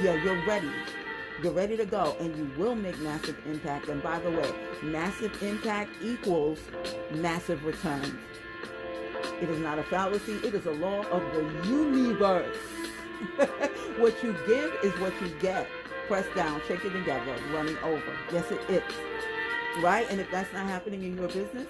yeah, 0.00 0.14
you're 0.22 0.40
ready. 0.46 0.70
You're 1.40 1.52
ready 1.52 1.76
to 1.76 1.86
go, 1.86 2.16
and 2.18 2.36
you 2.36 2.50
will 2.58 2.74
make 2.74 2.98
massive 2.98 3.36
impact. 3.46 3.88
And 3.88 4.02
by 4.02 4.18
the 4.18 4.30
way, 4.30 4.50
massive 4.82 5.40
impact 5.40 5.90
equals 6.02 6.58
massive 7.12 7.64
returns. 7.64 8.18
It 9.40 9.48
is 9.48 9.60
not 9.60 9.78
a 9.78 9.84
fallacy, 9.84 10.32
it 10.44 10.52
is 10.54 10.66
a 10.66 10.72
law 10.72 11.02
of 11.02 11.22
the 11.32 11.68
universe. 11.68 12.56
what 13.98 14.20
you 14.22 14.32
give 14.48 14.72
is 14.82 14.92
what 14.98 15.12
you 15.20 15.28
get. 15.40 15.68
Press 16.08 16.26
down, 16.34 16.60
shake 16.66 16.84
it 16.84 16.90
together, 16.90 17.36
running 17.52 17.76
over. 17.84 18.16
Yes, 18.32 18.50
it 18.50 18.60
is. 18.68 18.82
Right? 19.80 20.10
And 20.10 20.20
if 20.20 20.28
that's 20.32 20.52
not 20.52 20.66
happening 20.66 21.04
in 21.04 21.16
your 21.16 21.28
business, 21.28 21.68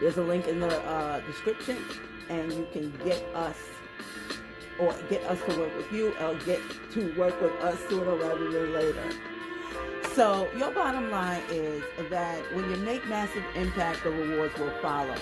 there's 0.00 0.16
a 0.16 0.22
link 0.22 0.48
in 0.48 0.60
the 0.60 0.80
uh, 0.84 1.20
description, 1.26 1.76
and 2.30 2.50
you 2.52 2.66
can 2.72 2.90
get 3.04 3.22
us 3.34 3.56
or 4.80 4.94
get 5.08 5.22
us 5.24 5.38
to 5.48 5.58
work 5.58 5.76
with 5.76 5.92
you 5.92 6.14
or 6.20 6.34
get 6.46 6.60
to 6.92 7.12
work 7.18 7.40
with 7.40 7.52
us 7.62 7.78
sooner 7.88 8.16
rather 8.16 8.50
than 8.50 8.72
later. 8.72 9.12
So, 10.14 10.48
your 10.56 10.72
bottom 10.72 11.10
line 11.10 11.42
is 11.50 11.82
that 12.10 12.38
when 12.54 12.68
you 12.68 12.76
make 12.78 13.06
massive 13.08 13.44
impact, 13.54 14.02
the 14.02 14.10
rewards 14.10 14.58
will 14.58 14.72
follow. 14.82 15.14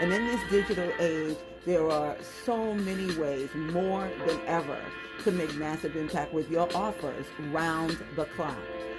And 0.00 0.12
in 0.12 0.26
this 0.26 0.40
digital 0.50 0.92
age, 1.00 1.36
there 1.64 1.88
are 1.90 2.14
so 2.44 2.74
many 2.74 3.14
ways, 3.16 3.48
more 3.54 4.10
than 4.26 4.38
ever, 4.46 4.78
to 5.24 5.32
make 5.32 5.54
massive 5.54 5.96
impact 5.96 6.34
with 6.34 6.50
your 6.50 6.68
offers 6.76 7.24
round 7.52 7.96
the 8.16 8.26
clock. 8.26 8.58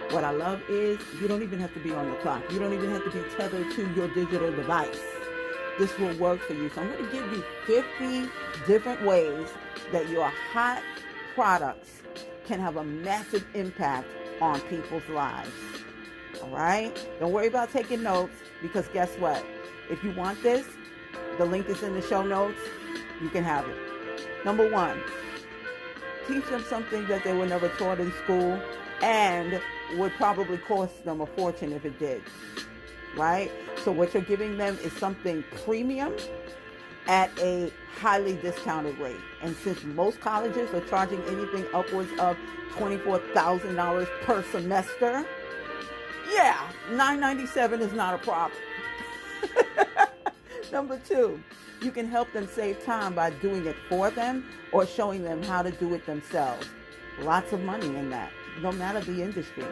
What 0.09 0.23
I 0.23 0.31
love 0.31 0.61
is 0.67 0.99
you 1.21 1.27
don't 1.27 1.43
even 1.43 1.59
have 1.59 1.73
to 1.75 1.79
be 1.79 1.91
on 1.91 2.09
the 2.09 2.15
clock. 2.17 2.41
You 2.51 2.57
don't 2.57 2.73
even 2.73 2.89
have 2.91 3.03
to 3.03 3.11
be 3.11 3.23
tethered 3.37 3.71
to 3.73 3.93
your 3.93 4.07
digital 4.07 4.51
device. 4.51 4.99
This 5.77 5.97
will 5.99 6.15
work 6.17 6.39
for 6.41 6.53
you. 6.53 6.69
So 6.69 6.81
I'm 6.81 6.91
going 6.91 7.05
to 7.05 7.11
give 7.11 7.31
you 7.31 7.43
50 7.65 8.29
different 8.65 9.03
ways 9.03 9.47
that 9.91 10.09
your 10.09 10.31
hot 10.53 10.81
products 11.33 12.01
can 12.45 12.59
have 12.59 12.77
a 12.77 12.83
massive 12.83 13.45
impact 13.53 14.07
on 14.41 14.61
people's 14.61 15.07
lives. 15.09 15.51
All 16.41 16.49
right? 16.49 16.95
Don't 17.19 17.31
worry 17.31 17.47
about 17.47 17.71
taking 17.71 18.03
notes 18.03 18.33
because 18.61 18.87
guess 18.89 19.13
what? 19.17 19.43
If 19.89 20.03
you 20.03 20.11
want 20.13 20.41
this, 20.43 20.65
the 21.37 21.45
link 21.45 21.67
is 21.67 21.83
in 21.83 21.93
the 21.93 22.01
show 22.01 22.23
notes. 22.23 22.59
You 23.21 23.29
can 23.29 23.43
have 23.43 23.67
it. 23.67 23.75
Number 24.45 24.69
one, 24.69 25.01
teach 26.27 26.45
them 26.45 26.63
something 26.69 27.07
that 27.07 27.23
they 27.23 27.33
were 27.33 27.45
never 27.45 27.69
taught 27.69 27.99
in 27.99 28.11
school 28.23 28.59
and 29.01 29.61
would 29.97 30.13
probably 30.13 30.57
cost 30.57 31.03
them 31.03 31.21
a 31.21 31.25
fortune 31.25 31.73
if 31.73 31.85
it 31.85 31.99
did. 31.99 32.21
Right? 33.15 33.51
So 33.83 33.91
what 33.91 34.13
you're 34.13 34.23
giving 34.23 34.57
them 34.57 34.77
is 34.83 34.91
something 34.93 35.43
premium 35.63 36.13
at 37.07 37.31
a 37.39 37.71
highly 37.99 38.35
discounted 38.37 38.97
rate. 38.97 39.15
And 39.41 39.55
since 39.57 39.83
most 39.83 40.19
colleges 40.19 40.73
are 40.73 40.81
charging 40.81 41.21
anything 41.23 41.65
upwards 41.73 42.11
of 42.19 42.37
$24,000 42.73 44.07
per 44.23 44.43
semester, 44.51 45.25
yeah, 46.33 46.59
997 46.89 47.81
is 47.81 47.93
not 47.93 48.15
a 48.15 48.17
problem. 48.17 48.59
Number 50.71 50.99
two, 51.07 51.41
you 51.81 51.91
can 51.91 52.07
help 52.07 52.31
them 52.33 52.47
save 52.47 52.83
time 52.83 53.13
by 53.13 53.29
doing 53.29 53.65
it 53.65 53.75
for 53.87 54.09
them 54.09 54.45
or 54.71 54.85
showing 54.85 55.23
them 55.23 55.41
how 55.43 55.61
to 55.61 55.71
do 55.71 55.93
it 55.93 56.05
themselves. 56.05 56.67
Lots 57.21 57.53
of 57.53 57.61
money 57.61 57.87
in 57.95 58.09
that, 58.09 58.31
no 58.61 58.71
matter 58.71 58.99
the 58.99 59.21
industry. 59.21 59.65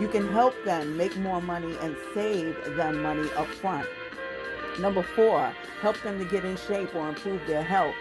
You 0.00 0.08
can 0.08 0.28
help 0.32 0.54
them 0.64 0.96
make 0.96 1.16
more 1.16 1.40
money 1.40 1.76
and 1.80 1.96
save 2.14 2.56
them 2.76 3.02
money 3.02 3.28
up 3.36 3.46
front. 3.46 3.86
Number 4.80 5.02
four, 5.02 5.52
help 5.80 6.00
them 6.02 6.18
to 6.18 6.24
get 6.24 6.44
in 6.44 6.56
shape 6.56 6.94
or 6.94 7.08
improve 7.08 7.46
their 7.46 7.62
health. 7.62 7.94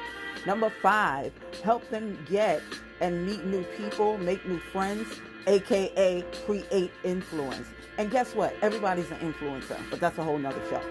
Number 0.45 0.69
five, 0.69 1.31
help 1.63 1.87
them 1.89 2.17
get 2.29 2.61
and 2.99 3.25
meet 3.25 3.45
new 3.45 3.63
people, 3.77 4.17
make 4.17 4.45
new 4.47 4.59
friends, 4.59 5.07
aka 5.45 6.23
create 6.45 6.91
influence. 7.03 7.67
And 7.97 8.09
guess 8.09 8.33
what? 8.33 8.55
Everybody's 8.61 9.11
an 9.11 9.19
influencer, 9.19 9.79
but 9.89 9.99
that's 9.99 10.17
a 10.17 10.23
whole 10.23 10.37
nother 10.37 10.61
show. 10.69 10.81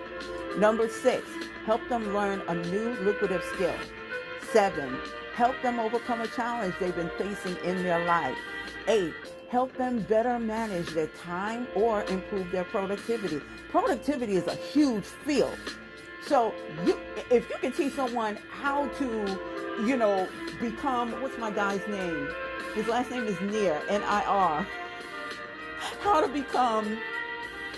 Number 0.58 0.88
six, 0.88 1.26
help 1.66 1.86
them 1.88 2.14
learn 2.14 2.42
a 2.46 2.54
new 2.54 2.90
lucrative 3.00 3.42
skill. 3.54 3.74
Seven, 4.52 4.96
help 5.34 5.60
them 5.62 5.80
overcome 5.80 6.20
a 6.20 6.28
challenge 6.28 6.74
they've 6.78 6.94
been 6.94 7.10
facing 7.18 7.56
in 7.64 7.82
their 7.82 8.04
life. 8.04 8.36
Eight, 8.88 9.14
help 9.50 9.76
them 9.76 10.00
better 10.00 10.38
manage 10.38 10.88
their 10.90 11.08
time 11.08 11.66
or 11.74 12.02
improve 12.04 12.50
their 12.50 12.64
productivity. 12.64 13.40
Productivity 13.70 14.36
is 14.36 14.46
a 14.46 14.54
huge 14.54 15.04
field. 15.04 15.58
So 16.26 16.54
you, 16.84 16.98
if 17.30 17.48
you 17.50 17.56
can 17.60 17.72
teach 17.72 17.94
someone 17.94 18.38
how 18.50 18.88
to, 18.88 19.38
you 19.84 19.96
know, 19.96 20.28
become 20.60 21.12
what's 21.20 21.38
my 21.38 21.50
guy's 21.50 21.86
name? 21.88 22.28
His 22.74 22.86
last 22.88 23.10
name 23.10 23.24
is 23.24 23.40
Nir, 23.40 23.82
N-I-R. 23.88 24.66
How 26.00 26.20
to 26.20 26.28
become 26.28 26.98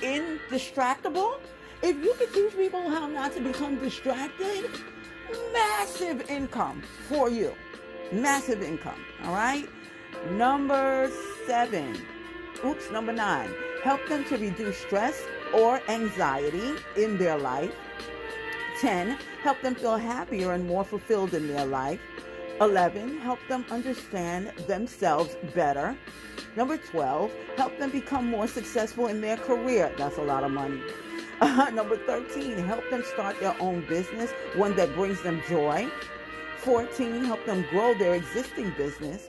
indistractable. 0.01 1.39
If 1.83 1.97
you 2.03 2.15
can 2.19 2.33
teach 2.33 2.57
people 2.57 2.89
how 2.89 3.07
not 3.09 3.35
to 3.35 3.41
become 3.41 3.79
distracted, 3.79 4.71
massive 5.53 6.31
income 6.31 6.83
for 7.09 7.29
you. 7.29 7.55
Massive 8.13 8.63
income. 8.63 9.05
All 9.25 9.35
right. 9.35 9.69
Number 10.31 11.11
seven. 11.47 11.97
Oops, 12.65 12.91
number 12.91 13.13
nine. 13.13 13.51
Help 13.83 14.07
them 14.09 14.25
to 14.25 14.39
reduce 14.39 14.79
stress 14.79 15.23
or 15.53 15.83
anxiety 15.89 16.73
in 16.97 17.19
their 17.19 17.37
life. 17.37 17.75
10. 18.81 19.19
Help 19.43 19.61
them 19.61 19.75
feel 19.75 19.97
happier 19.99 20.53
and 20.53 20.67
more 20.67 20.83
fulfilled 20.83 21.35
in 21.35 21.49
their 21.49 21.67
life. 21.67 22.01
11. 22.61 23.19
Help 23.19 23.39
them 23.49 23.67
understand 23.71 24.51
themselves 24.67 25.37
better. 25.55 25.95
Number 26.57 26.79
12. 26.79 27.31
Help 27.57 27.79
them 27.79 27.91
become 27.91 28.27
more 28.27 28.49
successful 28.49 29.09
in 29.09 29.21
their 29.21 29.37
career. 29.37 29.93
That's 29.99 30.17
a 30.17 30.23
lot 30.23 30.43
of 30.43 30.53
money. 30.53 30.81
Number 31.73 31.99
13. 31.99 32.57
Help 32.59 32.89
them 32.91 33.03
start 33.13 33.39
their 33.41 33.55
own 33.61 33.85
business, 33.89 34.31
one 34.57 34.75
that 34.77 34.95
brings 34.95 35.21
them 35.23 35.43
joy. 35.49 35.87
14. 36.59 37.25
Help 37.25 37.45
them 37.45 37.67
grow 37.71 37.93
their 37.93 38.15
existing 38.15 38.71
business. 38.79 39.29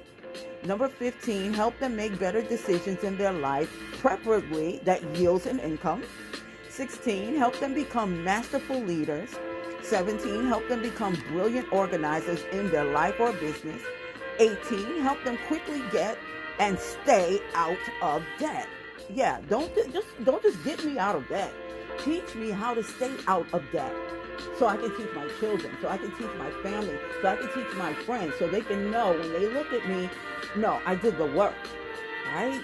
Number 0.65 0.87
15, 0.89 1.53
help 1.53 1.77
them 1.77 1.95
make 1.95 2.17
better 2.17 2.41
decisions 2.41 3.03
in 3.03 3.17
their 3.17 3.31
life, 3.31 3.69
preferably 3.99 4.79
that 4.83 5.03
yields 5.15 5.45
an 5.45 5.59
income. 5.59 6.01
16, 6.69 7.35
help 7.35 7.59
them 7.59 7.75
become 7.75 8.23
masterful 8.23 8.81
leaders. 8.81 9.29
17, 9.83 10.47
help 10.47 10.67
them 10.67 10.81
become 10.81 11.15
brilliant 11.27 11.71
organizers 11.71 12.43
in 12.51 12.71
their 12.71 12.85
life 12.85 13.19
or 13.19 13.31
business. 13.33 13.79
18, 14.39 15.01
help 15.01 15.23
them 15.23 15.37
quickly 15.47 15.83
get 15.91 16.17
and 16.57 16.79
stay 16.79 17.39
out 17.53 17.77
of 18.01 18.23
debt. 18.39 18.67
Yeah, 19.13 19.39
don't 19.47 19.71
just 19.93 20.07
don't 20.23 20.41
just 20.41 20.63
get 20.63 20.83
me 20.83 20.97
out 20.97 21.15
of 21.15 21.27
debt. 21.29 21.53
Teach 22.03 22.33
me 22.33 22.49
how 22.49 22.73
to 22.73 22.83
stay 22.83 23.11
out 23.27 23.45
of 23.53 23.61
debt 23.71 23.93
so 24.57 24.67
I 24.67 24.77
can 24.77 24.95
teach 24.95 25.13
my 25.15 25.27
children, 25.39 25.75
so 25.81 25.89
I 25.89 25.97
can 25.97 26.11
teach 26.11 26.31
my 26.37 26.51
family, 26.63 26.97
so 27.21 27.27
I 27.27 27.35
can 27.35 27.47
teach 27.53 27.77
my 27.77 27.93
friends, 27.93 28.33
so 28.39 28.47
they 28.47 28.61
can 28.61 28.91
know 28.91 29.11
when 29.11 29.31
they 29.33 29.47
look 29.47 29.71
at 29.73 29.87
me, 29.87 30.09
no, 30.55 30.79
I 30.85 30.95
did 30.95 31.17
the 31.17 31.25
work, 31.25 31.55
right? 32.33 32.61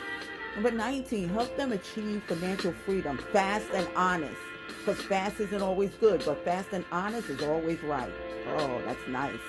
Number 0.55 0.71
19, 0.71 1.29
help 1.29 1.55
them 1.55 1.71
achieve 1.71 2.23
financial 2.23 2.73
freedom, 2.85 3.17
fast 3.31 3.67
and 3.73 3.87
honest. 3.95 4.39
Because 4.79 5.01
fast 5.01 5.39
isn't 5.39 5.61
always 5.61 5.91
good, 5.99 6.23
but 6.25 6.43
fast 6.43 6.69
and 6.71 6.83
honest 6.91 7.29
is 7.29 7.41
always 7.43 7.81
right. 7.83 8.11
Oh, 8.57 8.81
that's 8.85 9.07
nice. 9.07 9.39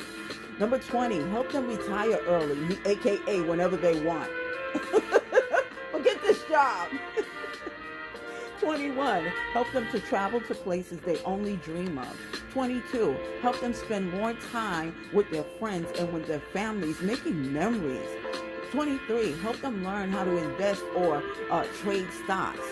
Number 0.58 0.78
20, 0.78 1.28
help 1.30 1.50
them 1.50 1.68
retire 1.68 2.18
early, 2.26 2.78
aka 2.84 3.40
whenever 3.40 3.76
they 3.76 4.04
want. 4.04 4.30
Forget 5.90 6.20
this 6.22 6.44
job. 6.44 6.88
21, 8.62 9.24
help 9.52 9.70
them 9.72 9.88
to 9.90 9.98
travel 9.98 10.40
to 10.40 10.54
places 10.54 11.00
they 11.00 11.18
only 11.24 11.56
dream 11.56 11.98
of. 11.98 12.16
22, 12.52 13.16
help 13.40 13.60
them 13.60 13.74
spend 13.74 14.12
more 14.12 14.34
time 14.52 14.94
with 15.12 15.28
their 15.32 15.42
friends 15.58 15.90
and 15.98 16.12
with 16.12 16.28
their 16.28 16.38
families, 16.38 17.00
making 17.02 17.52
memories. 17.52 18.08
23, 18.70 19.32
help 19.38 19.60
them 19.60 19.82
learn 19.84 20.12
how 20.12 20.22
to 20.22 20.36
invest 20.36 20.82
or 20.94 21.24
uh, 21.50 21.64
trade 21.82 22.06
stocks. 22.24 22.64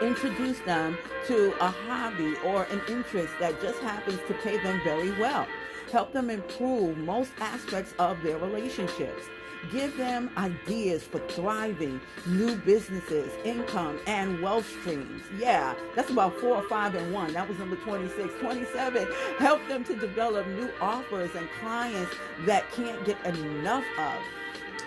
Introduce 0.00 0.58
them 0.60 0.96
to 1.26 1.52
a 1.60 1.68
hobby 1.68 2.34
or 2.42 2.64
an 2.64 2.80
interest 2.88 3.34
that 3.40 3.60
just 3.60 3.78
happens 3.80 4.20
to 4.26 4.34
pay 4.34 4.56
them 4.62 4.80
very 4.84 5.10
well. 5.20 5.46
Help 5.92 6.12
them 6.14 6.30
improve 6.30 6.96
most 6.96 7.32
aspects 7.40 7.92
of 7.98 8.22
their 8.22 8.38
relationships. 8.38 9.26
Give 9.70 9.96
them 9.96 10.30
ideas 10.36 11.04
for 11.04 11.18
thriving, 11.28 12.00
new 12.26 12.56
businesses, 12.56 13.30
income, 13.44 13.98
and 14.06 14.40
wealth 14.42 14.68
streams. 14.80 15.22
Yeah, 15.38 15.74
that's 15.94 16.10
about 16.10 16.34
four 16.40 16.56
or 16.56 16.68
five 16.68 16.94
in 16.94 17.12
one. 17.12 17.32
That 17.32 17.48
was 17.48 17.58
number 17.58 17.76
26. 17.76 18.34
27, 18.40 19.08
help 19.38 19.66
them 19.68 19.84
to 19.84 19.94
develop 19.94 20.46
new 20.48 20.68
offers 20.80 21.30
and 21.36 21.48
clients 21.60 22.12
that 22.44 22.70
can't 22.72 23.04
get 23.04 23.24
enough 23.24 23.84
of. 23.98 24.18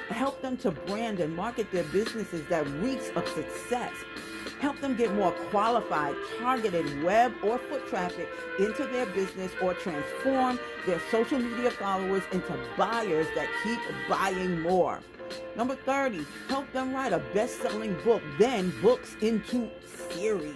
Help 0.09 0.41
them 0.41 0.57
to 0.57 0.71
brand 0.71 1.19
and 1.19 1.35
market 1.35 1.71
their 1.71 1.83
businesses 1.85 2.45
that 2.49 2.67
reeks 2.81 3.09
of 3.15 3.27
success 3.29 3.93
help 4.60 4.79
them 4.79 4.95
get 4.95 5.13
more 5.13 5.31
qualified, 5.49 6.15
targeted 6.39 7.03
web 7.03 7.34
or 7.43 7.58
foot 7.58 7.88
traffic 7.88 8.27
into 8.60 8.86
their 8.88 9.05
business 9.08 9.51
or 9.62 9.73
transform 9.73 10.60
their 10.86 11.01
social 11.12 11.39
media 11.39 11.71
followers 11.71 12.23
into 12.31 12.58
buyers 12.77 13.27
that 13.36 13.47
keep 13.63 13.79
buying 14.10 14.62
more. 14.62 14.99
Number 15.55 15.75
30, 15.75 16.25
help 16.47 16.71
them 16.71 16.93
write 16.93 17.13
a 17.13 17.19
best 17.34 17.62
selling 17.62 17.95
book, 18.03 18.21
then 18.38 18.73
books 18.81 19.15
into 19.21 19.69
series. 20.10 20.55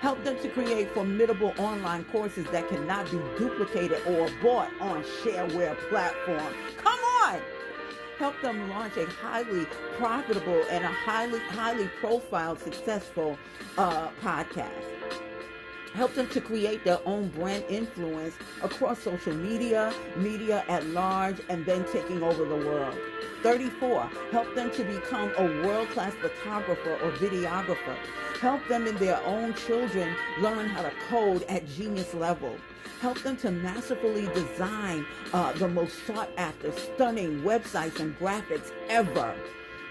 Help 0.00 0.22
them 0.24 0.36
to 0.42 0.48
create 0.48 0.90
formidable 0.90 1.54
online 1.58 2.04
courses 2.06 2.44
that 2.50 2.68
cannot 2.68 3.08
be 3.10 3.18
duplicated 3.38 4.00
or 4.06 4.28
bought 4.42 4.68
on 4.80 5.02
shareware 5.22 5.76
platforms. 5.88 6.56
Come 6.76 6.98
on! 7.24 7.40
Help 8.22 8.40
them 8.40 8.70
launch 8.70 8.96
a 8.96 9.04
highly 9.04 9.66
profitable 9.98 10.62
and 10.70 10.84
a 10.84 10.86
highly, 10.86 11.40
highly 11.40 11.88
profiled, 12.00 12.56
successful 12.60 13.36
uh, 13.76 14.10
podcast 14.22 14.91
help 15.94 16.14
them 16.14 16.28
to 16.28 16.40
create 16.40 16.84
their 16.84 16.98
own 17.06 17.28
brand 17.28 17.64
influence 17.68 18.34
across 18.62 19.00
social 19.00 19.34
media, 19.34 19.92
media 20.16 20.64
at 20.68 20.86
large, 20.86 21.36
and 21.48 21.64
then 21.66 21.84
taking 21.92 22.22
over 22.22 22.44
the 22.44 22.66
world. 22.66 22.96
34, 23.42 24.08
help 24.30 24.54
them 24.54 24.70
to 24.70 24.84
become 24.84 25.32
a 25.36 25.44
world-class 25.66 26.14
photographer 26.14 26.94
or 27.02 27.10
videographer. 27.12 27.96
Help 28.40 28.66
them 28.68 28.86
and 28.86 28.98
their 28.98 29.22
own 29.24 29.54
children 29.54 30.14
learn 30.40 30.68
how 30.68 30.82
to 30.82 30.92
code 31.08 31.42
at 31.48 31.66
genius 31.68 32.14
level 32.14 32.56
help 33.02 33.20
them 33.22 33.36
to 33.36 33.50
masterfully 33.50 34.28
design 34.28 35.04
uh, 35.32 35.52
the 35.54 35.66
most 35.66 36.06
sought 36.06 36.30
after, 36.36 36.70
stunning 36.70 37.42
websites 37.42 37.98
and 37.98 38.16
graphics 38.16 38.70
ever. 38.88 39.34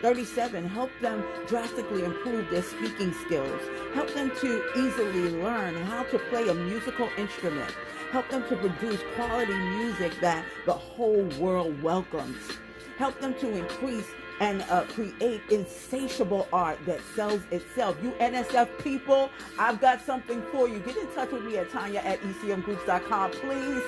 37, 0.01 0.67
help 0.67 0.89
them 0.99 1.23
drastically 1.47 2.03
improve 2.03 2.49
their 2.49 2.63
speaking 2.63 3.13
skills. 3.25 3.61
Help 3.93 4.11
them 4.13 4.31
to 4.41 4.63
easily 4.77 5.29
learn 5.41 5.75
how 5.83 6.03
to 6.03 6.17
play 6.29 6.47
a 6.49 6.53
musical 6.53 7.07
instrument. 7.17 7.71
Help 8.11 8.27
them 8.29 8.43
to 8.49 8.55
produce 8.55 8.99
quality 9.15 9.53
music 9.53 10.11
that 10.19 10.43
the 10.65 10.73
whole 10.73 11.23
world 11.39 11.81
welcomes. 11.81 12.37
Help 12.97 13.19
them 13.21 13.33
to 13.35 13.49
increase 13.55 14.07
and 14.41 14.63
uh, 14.63 14.83
create 14.85 15.41
insatiable 15.51 16.47
art 16.51 16.79
that 16.85 16.99
sells 17.15 17.41
itself. 17.51 17.95
You 18.01 18.11
NFT 18.11 18.79
people, 18.79 19.29
I've 19.59 19.79
got 19.79 20.01
something 20.01 20.41
for 20.51 20.67
you. 20.67 20.79
Get 20.79 20.97
in 20.97 21.07
touch 21.13 21.31
with 21.31 21.43
me 21.43 21.57
at 21.57 21.71
Tanya 21.71 21.99
at 21.99 22.19
ECMGroups.com. 22.21 23.31
Please, 23.31 23.83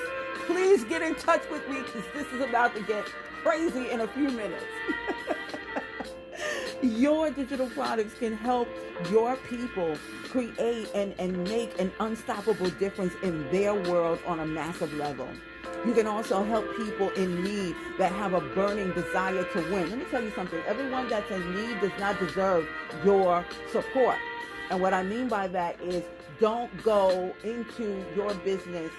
please 0.46 0.84
get 0.84 1.02
in 1.02 1.16
touch 1.16 1.42
with 1.50 1.68
me 1.68 1.82
because 1.82 2.04
this 2.14 2.26
is 2.32 2.40
about 2.40 2.74
to 2.76 2.82
get 2.84 3.04
crazy 3.42 3.90
in 3.90 4.00
a 4.00 4.08
few 4.08 4.30
minutes. 4.30 4.64
your 6.84 7.30
digital 7.30 7.68
products 7.70 8.14
can 8.14 8.36
help 8.36 8.68
your 9.10 9.36
people 9.48 9.96
create 10.28 10.88
and, 10.94 11.14
and 11.18 11.44
make 11.44 11.78
an 11.80 11.90
unstoppable 12.00 12.70
difference 12.70 13.14
in 13.22 13.50
their 13.50 13.74
world 13.74 14.18
on 14.26 14.40
a 14.40 14.46
massive 14.46 14.92
level. 14.94 15.28
You 15.86 15.92
can 15.92 16.06
also 16.06 16.42
help 16.44 16.64
people 16.76 17.10
in 17.10 17.42
need 17.42 17.76
that 17.98 18.12
have 18.12 18.34
a 18.34 18.40
burning 18.40 18.92
desire 18.92 19.44
to 19.44 19.60
win. 19.72 19.90
Let 19.90 19.98
me 19.98 20.04
tell 20.10 20.22
you 20.22 20.32
something. 20.34 20.60
Everyone 20.66 21.08
that's 21.08 21.30
in 21.30 21.54
need 21.54 21.80
does 21.80 21.92
not 21.98 22.18
deserve 22.18 22.66
your 23.04 23.44
support. 23.70 24.16
And 24.70 24.80
what 24.80 24.94
I 24.94 25.02
mean 25.02 25.28
by 25.28 25.48
that 25.48 25.80
is 25.82 26.02
don't 26.40 26.70
go 26.82 27.34
into 27.44 28.04
your 28.16 28.34
business 28.36 28.90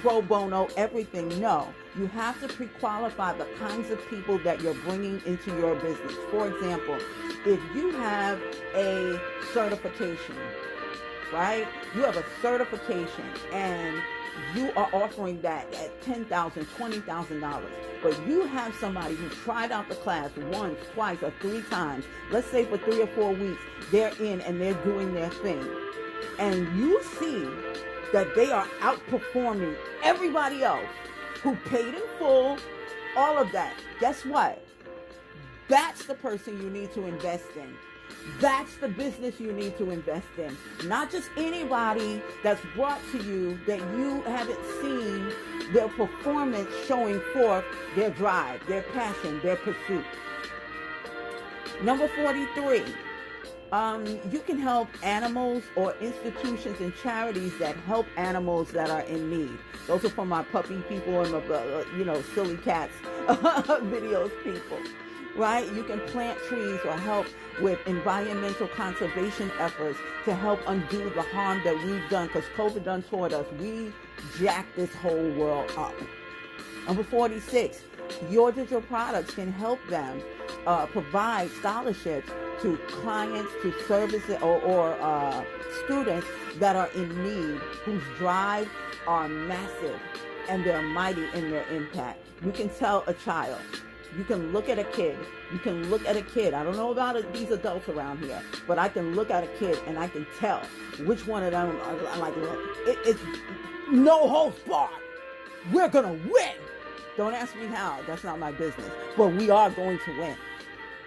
pro 0.00 0.20
bono 0.22 0.68
everything. 0.76 1.40
No, 1.40 1.72
you 1.96 2.06
have 2.08 2.40
to 2.40 2.48
pre-qualify 2.48 3.36
the 3.36 3.46
kinds 3.58 3.90
of 3.90 4.04
people 4.08 4.38
that 4.38 4.60
you're 4.60 4.74
bringing 4.74 5.20
into 5.26 5.56
your 5.58 5.76
business. 5.76 6.14
For 6.30 6.48
example, 6.48 6.98
if 7.46 7.60
you 7.74 7.92
have 7.92 8.40
a 8.74 9.20
certification, 9.52 10.34
right? 11.32 11.66
You 11.94 12.02
have 12.02 12.16
a 12.16 12.24
certification 12.42 13.24
and 13.52 14.02
you 14.56 14.72
are 14.76 14.88
offering 14.92 15.40
that 15.42 15.72
at 15.74 16.02
$10,000, 16.02 16.28
$20,000. 16.28 17.62
But 18.02 18.26
you 18.26 18.46
have 18.46 18.74
somebody 18.74 19.14
who 19.14 19.28
tried 19.28 19.70
out 19.70 19.88
the 19.88 19.94
class 19.94 20.30
once, 20.36 20.78
twice, 20.94 21.22
or 21.22 21.32
three 21.40 21.62
times. 21.62 22.04
Let's 22.30 22.48
say 22.48 22.64
for 22.64 22.76
three 22.78 23.00
or 23.02 23.06
four 23.08 23.32
weeks, 23.32 23.60
they're 23.90 24.12
in 24.20 24.40
and 24.42 24.60
they're 24.60 24.74
doing 24.84 25.14
their 25.14 25.30
thing. 25.30 25.64
And 26.38 26.76
you 26.78 27.02
see 27.18 27.48
that 28.12 28.34
they 28.34 28.50
are 28.50 28.66
outperforming 28.80 29.76
everybody 30.02 30.62
else 30.62 30.84
who 31.44 31.54
paid 31.68 31.94
in 31.94 32.02
full, 32.18 32.58
all 33.16 33.38
of 33.38 33.52
that. 33.52 33.74
Guess 34.00 34.24
what? 34.24 34.66
That's 35.68 36.06
the 36.06 36.14
person 36.14 36.60
you 36.60 36.70
need 36.70 36.92
to 36.94 37.06
invest 37.06 37.50
in 37.56 37.76
That's 38.40 38.76
the 38.76 38.88
business 38.88 39.38
you 39.40 39.52
need 39.52 39.76
to 39.78 39.90
invest 39.90 40.26
in. 40.38 40.56
Not 40.88 41.10
just 41.10 41.28
anybody 41.36 42.22
that's 42.42 42.60
brought 42.74 43.00
to 43.12 43.22
you 43.22 43.58
that 43.66 43.78
you 43.96 44.22
haven't 44.22 44.58
seen 44.80 45.30
their 45.72 45.88
performance 45.88 46.68
showing 46.86 47.20
forth 47.34 47.64
their 47.96 48.10
drive, 48.10 48.66
their 48.66 48.82
passion, 48.82 49.40
their 49.42 49.56
pursuit. 49.56 50.04
Number 51.82 52.08
43. 52.08 52.82
Um, 53.72 54.06
you 54.30 54.40
can 54.40 54.58
help 54.58 54.88
animals 55.02 55.64
or 55.74 55.94
institutions 56.00 56.80
and 56.80 56.94
charities 57.02 57.56
that 57.58 57.76
help 57.76 58.06
animals 58.16 58.70
that 58.72 58.90
are 58.90 59.02
in 59.02 59.30
need. 59.30 59.58
Those 59.86 60.04
are 60.04 60.10
for 60.10 60.26
my 60.26 60.42
puppy 60.44 60.80
people 60.88 61.22
and 61.22 61.32
my, 61.32 61.38
uh, 61.38 61.84
you 61.96 62.04
know, 62.04 62.22
silly 62.34 62.56
cats 62.58 62.92
videos 63.26 64.30
people 64.44 64.78
right? 65.36 65.70
You 65.72 65.82
can 65.82 66.00
plant 66.00 66.38
trees 66.48 66.80
or 66.84 66.92
help 66.92 67.26
with 67.60 67.78
environmental 67.86 68.68
conservation 68.68 69.50
efforts 69.58 69.98
to 70.24 70.34
help 70.34 70.60
undo 70.66 71.10
the 71.10 71.22
harm 71.22 71.60
that 71.64 71.76
we've 71.84 72.08
done 72.10 72.28
because 72.28 72.44
COVID 72.56 72.84
done 72.84 73.02
taught 73.02 73.32
us 73.32 73.46
we 73.58 73.92
jacked 74.38 74.76
this 74.76 74.94
whole 74.94 75.30
world 75.32 75.70
up. 75.76 75.94
Number 76.86 77.02
46, 77.02 77.82
your 78.30 78.52
digital 78.52 78.82
products 78.82 79.34
can 79.34 79.52
help 79.52 79.80
them 79.88 80.22
uh, 80.66 80.86
provide 80.86 81.50
scholarships 81.50 82.30
to 82.62 82.76
clients, 82.88 83.50
to 83.62 83.72
services, 83.86 84.36
or, 84.42 84.60
or 84.62 84.92
uh, 85.00 85.44
students 85.84 86.26
that 86.58 86.76
are 86.76 86.88
in 86.94 87.08
need, 87.22 87.60
whose 87.84 88.02
drive 88.18 88.68
are 89.06 89.28
massive 89.28 90.00
and 90.48 90.64
they're 90.64 90.82
mighty 90.82 91.26
in 91.34 91.50
their 91.50 91.66
impact. 91.68 92.20
You 92.44 92.52
can 92.52 92.68
tell 92.68 93.04
a 93.06 93.14
child 93.14 93.60
you 94.16 94.24
can 94.24 94.52
look 94.52 94.68
at 94.68 94.78
a 94.78 94.84
kid. 94.84 95.18
You 95.52 95.58
can 95.58 95.90
look 95.90 96.06
at 96.06 96.16
a 96.16 96.22
kid. 96.22 96.54
I 96.54 96.62
don't 96.62 96.76
know 96.76 96.92
about 96.92 97.32
these 97.32 97.50
adults 97.50 97.88
around 97.88 98.18
here, 98.20 98.40
but 98.66 98.78
I 98.78 98.88
can 98.88 99.14
look 99.14 99.30
at 99.30 99.42
a 99.42 99.48
kid 99.58 99.78
and 99.86 99.98
I 99.98 100.08
can 100.08 100.26
tell 100.38 100.60
which 101.04 101.26
one 101.26 101.42
of 101.42 101.50
them 101.50 101.80
are 101.80 102.18
like, 102.18 102.36
look, 102.36 102.58
it, 102.86 102.98
it's 103.04 103.20
no 103.90 104.28
holds 104.28 104.58
barred. 104.60 104.90
We're 105.72 105.88
going 105.88 106.04
to 106.04 106.28
win. 106.28 106.54
Don't 107.16 107.34
ask 107.34 107.56
me 107.56 107.66
how. 107.66 107.98
That's 108.06 108.22
not 108.22 108.38
my 108.38 108.52
business. 108.52 108.90
But 109.16 109.32
we 109.34 109.50
are 109.50 109.70
going 109.70 109.98
to 110.04 110.18
win. 110.18 110.36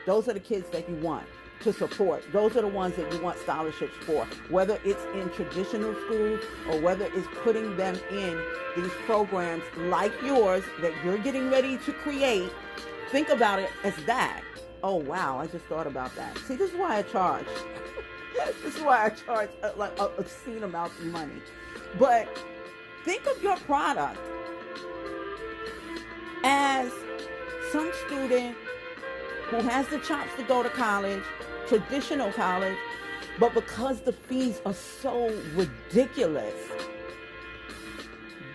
Those 0.07 0.27
are 0.27 0.33
the 0.33 0.39
kids 0.39 0.67
that 0.71 0.89
you 0.89 0.95
want 0.95 1.27
to 1.61 1.71
support. 1.71 2.23
Those 2.31 2.57
are 2.57 2.61
the 2.61 2.67
ones 2.67 2.95
that 2.95 3.13
you 3.13 3.21
want 3.21 3.37
scholarships 3.37 3.95
for, 4.05 4.25
whether 4.49 4.79
it's 4.83 5.03
in 5.13 5.29
traditional 5.31 5.93
schools 6.05 6.39
or 6.71 6.81
whether 6.81 7.05
it's 7.13 7.27
putting 7.43 7.77
them 7.77 7.95
in 8.09 8.41
these 8.75 8.91
programs 9.05 9.63
like 9.77 10.13
yours 10.23 10.63
that 10.81 10.93
you're 11.03 11.19
getting 11.19 11.51
ready 11.51 11.77
to 11.77 11.93
create 11.93 12.51
think 13.09 13.29
about 13.29 13.59
it 13.59 13.69
as 13.83 13.95
that. 14.05 14.41
Oh 14.83 14.95
wow, 14.95 15.39
I 15.39 15.47
just 15.47 15.65
thought 15.65 15.87
about 15.87 16.15
that. 16.15 16.37
See, 16.39 16.55
this 16.55 16.71
is 16.71 16.77
why 16.77 16.97
I 16.97 17.01
charge. 17.03 17.45
this 18.63 18.75
is 18.75 18.81
why 18.81 19.05
I 19.05 19.09
charge 19.09 19.49
uh, 19.63 19.71
like 19.75 19.97
obscene 19.99 20.63
amount 20.63 20.91
of 20.99 21.05
money. 21.05 21.41
But 21.97 22.27
think 23.05 23.25
of 23.27 23.41
your 23.41 23.57
product 23.57 24.19
as 26.43 26.91
some 27.71 27.91
student 28.05 28.55
who 29.49 29.57
has 29.57 29.87
the 29.87 29.99
chops 29.99 30.31
to 30.37 30.43
go 30.43 30.63
to 30.63 30.69
college, 30.69 31.23
traditional 31.67 32.31
college, 32.33 32.77
but 33.39 33.53
because 33.53 34.01
the 34.01 34.11
fees 34.11 34.61
are 34.65 34.73
so 34.73 35.27
ridiculous, 35.53 36.55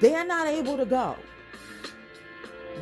they're 0.01 0.25
not 0.25 0.47
able 0.47 0.77
to 0.77 0.85
go. 0.85 1.17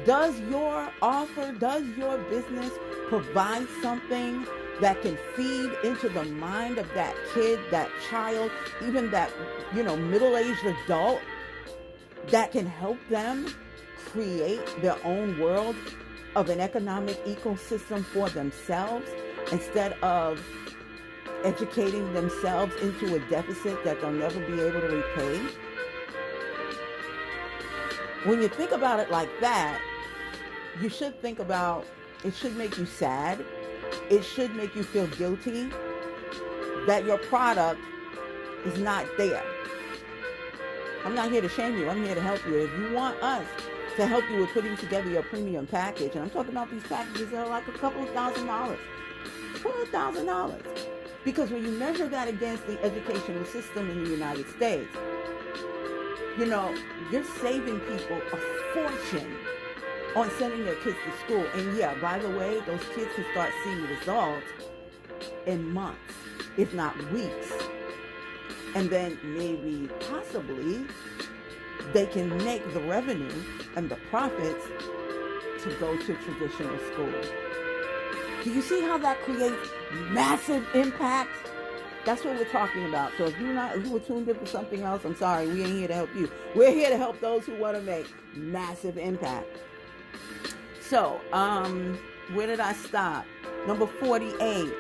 Does 0.05 0.39
your 0.41 0.91
offer, 1.03 1.53
does 1.59 1.85
your 1.97 2.19
business 2.31 2.73
provide 3.09 3.67
something 3.83 4.47
that 4.81 5.03
can 5.03 5.19
feed 5.37 5.71
into 5.85 6.09
the 6.09 6.25
mind 6.25 6.79
of 6.79 6.89
that 6.95 7.15
kid, 7.35 7.61
that 7.71 7.91
child, 8.09 8.51
even 8.87 9.11
that, 9.11 9.31
you 9.75 9.83
know, 9.83 9.97
middle-aged 9.97 10.65
adult 10.65 11.21
that 12.29 12.53
can 12.53 12.67
help 12.67 12.99
them 13.09 13.55
create 14.07 14.65
their 14.81 14.97
own 15.05 15.39
world 15.39 15.77
of 16.37 16.49
an 16.49 16.61
economic 16.61 17.25
ecosystem 17.25 18.05
for 18.05 18.29
themselves 18.31 19.09
instead 19.53 19.93
of 20.03 20.41
educating 21.45 22.13
themselves 22.13 22.75
into 22.83 23.15
a 23.17 23.19
deficit 23.31 23.83
that 23.85 24.01
they'll 24.01 24.13
never 24.13 24.41
be 24.47 24.61
able 24.61 24.81
to 24.81 24.89
repay? 24.89 25.41
When 28.25 28.43
you 28.43 28.49
think 28.49 28.73
about 28.73 29.01
it 29.01 29.11
like 29.11 29.31
that, 29.41 29.81
you 30.81 30.89
should 30.89 31.21
think 31.21 31.39
about 31.39 31.87
it 32.23 32.35
should 32.35 32.57
make 32.57 32.77
you 32.77 32.85
sad. 32.85 33.45
It 34.11 34.23
should 34.23 34.55
make 34.55 34.77
you 34.77 34.83
feel 34.83 35.07
guilty 35.07 35.71
that 36.87 37.05
your 37.05 37.19
product 37.19 37.81
is 38.67 38.79
not 38.79 39.07
there. 39.17 39.43
I'm 41.05 41.15
not 41.15 41.31
here 41.33 41.41
to 41.41 41.49
shame 41.49 41.79
you. 41.79 41.89
I'm 41.89 42.05
here 42.05 42.15
to 42.15 42.21
help 42.21 42.45
you. 42.47 42.59
If 42.59 42.79
you 42.79 42.95
want 42.95 43.21
us 43.23 43.47
to 44.01 44.07
help 44.07 44.25
you 44.31 44.39
with 44.39 44.49
putting 44.55 44.75
together 44.79 45.11
your 45.11 45.23
premium 45.25 45.67
package, 45.67 46.13
and 46.15 46.25
I'm 46.25 46.31
talking 46.31 46.53
about 46.53 46.71
these 46.71 46.83
packages 46.85 47.31
that 47.33 47.47
are 47.47 47.51
like 47.51 47.69
a 47.69 47.73
couple 47.73 48.03
of 48.03 48.09
thousand 48.11 48.47
dollars, 48.47 48.79
twelve 49.57 49.89
thousand 49.89 50.25
dollars. 50.25 50.63
Because 51.23 51.51
when 51.51 51.67
you 51.67 51.73
measure 51.73 52.09
that 52.09 52.27
against 52.27 52.67
the 52.67 52.83
educational 52.83 53.45
system 53.45 53.91
in 53.91 54.05
the 54.05 54.09
United 54.09 54.49
States, 54.57 54.89
you 56.39 56.47
know, 56.47 56.75
you're 57.13 57.25
saving 57.43 57.79
people 57.81 58.17
a 58.33 58.37
fortune 58.73 59.37
on 60.17 60.31
sending 60.39 60.65
their 60.65 60.77
kids 60.77 60.97
to 61.05 61.27
school. 61.27 61.45
And 61.55 61.77
yeah, 61.77 61.95
by 62.01 62.19
the 62.19 62.31
way, 62.31 62.59
those 62.61 62.83
kids 62.95 63.11
can 63.15 63.27
start 63.33 63.51
seeing 63.63 63.83
results 63.83 64.47
in 65.45 65.71
months, 65.75 66.15
if 66.57 66.73
not 66.73 66.97
weeks. 67.13 67.53
And 68.75 68.89
then 68.89 69.19
maybe, 69.23 69.91
possibly, 70.09 70.87
they 71.93 72.07
can 72.07 72.37
make 72.45 72.73
the 72.73 72.81
revenue 72.81 73.43
and 73.77 73.89
the 73.89 73.97
profits 74.11 74.67
to 75.63 75.75
go 75.79 75.97
to 75.97 76.15
traditional 76.15 76.79
school. 76.93 77.13
Do 78.43 78.51
you 78.51 78.63
see 78.63 78.81
how 78.83 78.97
that 78.99 79.21
creates 79.23 79.69
massive 80.09 80.67
impact? 80.75 81.31
That's 82.07 82.25
what 82.25 82.37
we're 82.37 82.47
talking 82.47 82.87
about. 82.87 83.13
So 83.19 83.27
if 83.27 83.39
you're 83.39 83.53
not, 83.53 83.85
you 83.85 83.91
were 83.91 84.01
tuned 84.01 84.29
in 84.29 84.37
for 84.37 84.47
something 84.47 84.83
else, 84.83 85.05
I'm 85.05 85.17
sorry, 85.17 85.47
we 85.47 85.63
ain't 85.63 85.73
here 85.73 85.89
to 85.89 85.95
help 85.95 86.15
you. 86.15 86.31
We're 86.55 86.73
here 86.73 86.89
to 86.89 86.97
help 86.97 87.21
those 87.21 87.45
who 87.45 87.57
want 87.57 87.77
to 87.77 87.83
make 87.83 88.07
massive 88.35 88.97
impact. 88.97 89.59
So, 90.81 91.21
um, 91.33 91.99
where 92.33 92.47
did 92.47 92.61
I 92.61 92.73
stop? 92.73 93.27
Number 93.67 93.87
48. 93.87 94.73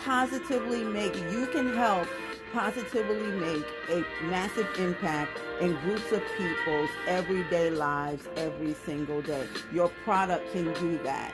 Positively 0.00 0.82
make, 0.82 1.14
you 1.30 1.46
can 1.46 1.74
help 1.74 2.08
positively 2.52 3.30
make 3.32 3.64
a 3.90 4.04
massive 4.24 4.68
impact 4.78 5.38
in 5.60 5.74
groups 5.80 6.10
of 6.12 6.22
people's 6.36 6.90
everyday 7.06 7.70
lives 7.70 8.28
every 8.36 8.74
single 8.74 9.22
day. 9.22 9.46
Your 9.72 9.88
product 10.04 10.52
can 10.52 10.72
do 10.74 10.98
that. 11.04 11.32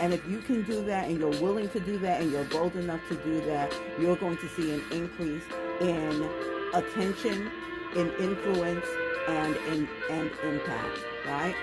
And 0.00 0.12
if 0.12 0.26
you 0.28 0.38
can 0.38 0.62
do 0.62 0.84
that 0.84 1.08
and 1.08 1.18
you're 1.18 1.40
willing 1.40 1.68
to 1.70 1.80
do 1.80 1.98
that 1.98 2.20
and 2.20 2.30
you're 2.32 2.44
bold 2.44 2.76
enough 2.76 3.00
to 3.08 3.16
do 3.16 3.40
that, 3.42 3.72
you're 4.00 4.16
going 4.16 4.38
to 4.38 4.48
see 4.48 4.72
an 4.72 4.82
increase 4.90 5.44
in 5.80 6.28
attention, 6.74 7.50
in 7.96 8.10
influence, 8.18 8.86
and 9.28 9.56
in 9.68 9.88
and 10.10 10.30
impact, 10.42 10.98
right? 11.26 11.54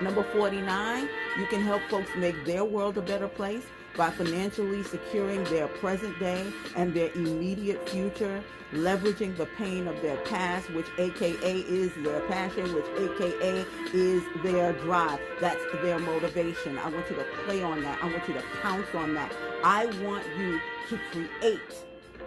Number 0.00 0.22
49, 0.22 1.08
you 1.38 1.46
can 1.46 1.60
help 1.60 1.82
folks 1.88 2.10
make 2.16 2.44
their 2.44 2.64
world 2.64 2.98
a 2.98 3.02
better 3.02 3.28
place 3.28 3.64
by 3.96 4.10
financially 4.10 4.82
securing 4.82 5.44
their 5.44 5.68
present 5.68 6.18
day 6.18 6.52
and 6.76 6.94
their 6.94 7.10
immediate 7.12 7.88
future, 7.88 8.42
leveraging 8.72 9.36
the 9.36 9.46
pain 9.56 9.86
of 9.86 10.00
their 10.02 10.16
past, 10.18 10.68
which 10.70 10.86
AKA 10.98 11.60
is 11.60 11.92
their 12.02 12.20
passion, 12.22 12.74
which 12.74 12.86
AKA 12.96 13.64
is 13.92 14.22
their 14.42 14.72
drive. 14.72 15.20
That's 15.40 15.60
their 15.82 15.98
motivation. 15.98 16.78
I 16.78 16.88
want 16.88 17.08
you 17.08 17.16
to 17.16 17.24
play 17.44 17.62
on 17.62 17.82
that. 17.82 18.02
I 18.02 18.06
want 18.06 18.26
you 18.26 18.34
to 18.34 18.42
pounce 18.62 18.94
on 18.94 19.14
that. 19.14 19.32
I 19.62 19.86
want 20.02 20.24
you 20.36 20.60
to 20.88 20.98
create 21.10 21.60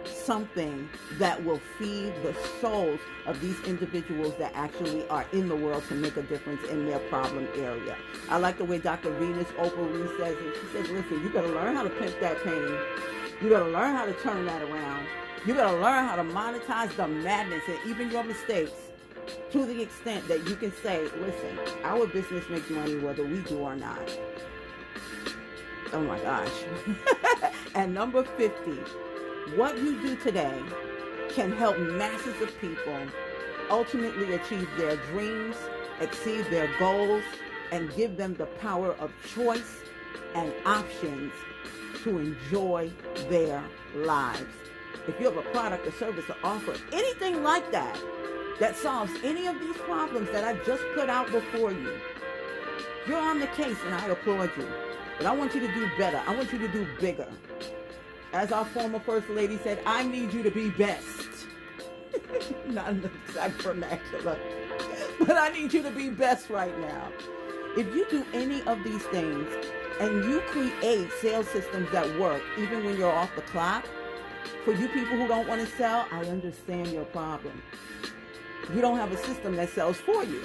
something 0.08 0.88
that 1.18 1.44
will 1.44 1.60
feed 1.78 2.12
the 2.22 2.34
souls 2.60 3.00
of 3.26 3.40
these 3.40 3.60
individuals 3.64 4.34
that 4.38 4.52
actually 4.54 5.06
are 5.08 5.26
in 5.32 5.48
the 5.48 5.56
world 5.56 5.84
to 5.88 5.94
make 5.94 6.16
a 6.16 6.22
difference 6.22 6.62
in 6.68 6.86
their 6.86 6.98
problem 7.10 7.48
area. 7.56 7.96
I 8.28 8.38
like 8.38 8.58
the 8.58 8.64
way 8.64 8.78
Dr. 8.78 9.10
Venus 9.18 9.48
Opal 9.58 9.84
Reese 9.86 10.18
says 10.18 10.36
it. 10.38 10.56
She 10.60 10.76
says, 10.76 10.90
listen, 10.90 11.22
you 11.22 11.30
gotta 11.30 11.48
learn 11.48 11.76
how 11.76 11.82
to 11.82 11.90
pimp 11.90 12.18
that 12.20 12.42
pain. 12.42 12.78
You 13.40 13.50
gotta 13.50 13.70
learn 13.70 13.94
how 13.94 14.04
to 14.04 14.14
turn 14.14 14.44
that 14.46 14.62
around. 14.62 15.06
You 15.46 15.54
gotta 15.54 15.78
learn 15.78 16.06
how 16.06 16.16
to 16.16 16.24
monetize 16.24 16.94
the 16.96 17.06
madness 17.06 17.62
and 17.68 17.78
even 17.90 18.10
your 18.10 18.24
mistakes 18.24 18.72
to 19.52 19.64
the 19.64 19.80
extent 19.82 20.26
that 20.28 20.46
you 20.48 20.56
can 20.56 20.72
say, 20.82 21.02
listen, 21.20 21.58
our 21.84 22.06
business 22.06 22.44
makes 22.48 22.68
money 22.70 22.98
whether 22.98 23.24
we 23.24 23.38
do 23.40 23.58
or 23.58 23.76
not. 23.76 24.18
Oh 25.92 26.02
my 26.02 26.18
gosh. 26.18 26.52
and 27.74 27.94
number 27.94 28.22
50, 28.22 28.78
what 29.56 29.76
you 29.78 30.00
do 30.00 30.16
today 30.16 30.62
can 31.30 31.52
help 31.52 31.78
masses 31.78 32.40
of 32.40 32.58
people 32.60 32.98
ultimately 33.70 34.34
achieve 34.34 34.68
their 34.76 34.96
dreams, 35.12 35.56
exceed 36.00 36.44
their 36.46 36.70
goals, 36.78 37.22
and 37.70 37.94
give 37.94 38.16
them 38.16 38.34
the 38.34 38.46
power 38.46 38.92
of 38.94 39.12
choice 39.34 39.80
and 40.34 40.52
options 40.64 41.32
to 41.32 41.48
to 42.04 42.18
enjoy 42.18 42.90
their 43.28 43.62
lives. 43.96 44.46
If 45.06 45.18
you 45.20 45.26
have 45.26 45.36
a 45.36 45.48
product 45.50 45.86
or 45.86 45.92
service 45.92 46.24
or 46.28 46.36
offer, 46.44 46.74
anything 46.92 47.42
like 47.42 47.70
that, 47.72 47.98
that 48.60 48.76
solves 48.76 49.12
any 49.22 49.46
of 49.46 49.58
these 49.60 49.76
problems 49.78 50.30
that 50.32 50.44
I 50.44 50.54
just 50.64 50.82
put 50.94 51.08
out 51.08 51.30
before 51.30 51.72
you, 51.72 51.92
you're 53.06 53.18
on 53.18 53.40
the 53.40 53.46
case 53.48 53.76
and 53.84 53.94
I 53.94 54.06
applaud 54.08 54.50
you. 54.56 54.68
But 55.16 55.26
I 55.26 55.34
want 55.34 55.54
you 55.54 55.60
to 55.60 55.74
do 55.74 55.88
better. 55.96 56.20
I 56.26 56.34
want 56.34 56.52
you 56.52 56.58
to 56.58 56.68
do 56.68 56.86
bigger. 57.00 57.26
As 58.32 58.52
our 58.52 58.64
former 58.66 59.00
First 59.00 59.28
Lady 59.30 59.58
said, 59.62 59.80
I 59.86 60.04
need 60.04 60.32
you 60.32 60.42
to 60.42 60.50
be 60.50 60.70
best. 60.70 61.46
Not 62.66 62.90
in 62.90 63.02
the 63.02 63.10
exact 63.26 63.62
vernacular. 63.62 64.38
But 65.18 65.36
I 65.36 65.48
need 65.48 65.72
you 65.72 65.82
to 65.82 65.90
be 65.90 66.10
best 66.10 66.50
right 66.50 66.78
now. 66.78 67.10
If 67.76 67.94
you 67.94 68.06
do 68.10 68.24
any 68.34 68.62
of 68.62 68.84
these 68.84 69.02
things 69.04 69.48
and 70.00 70.24
you 70.24 70.40
create 70.40 71.10
sales 71.20 71.48
systems 71.48 71.90
that 71.90 72.18
work 72.18 72.42
even 72.58 72.84
when 72.84 72.98
you're 72.98 73.12
off 73.12 73.34
the 73.34 73.42
clock, 73.42 73.86
for 74.64 74.72
you 74.72 74.88
people 74.88 75.16
who 75.16 75.26
don't 75.26 75.48
want 75.48 75.60
to 75.60 75.76
sell, 75.76 76.06
I 76.12 76.20
understand 76.26 76.88
your 76.88 77.04
problem. 77.06 77.62
You 78.74 78.80
don't 78.82 78.98
have 78.98 79.12
a 79.12 79.16
system 79.16 79.56
that 79.56 79.70
sells 79.70 79.96
for 79.96 80.24
you. 80.24 80.42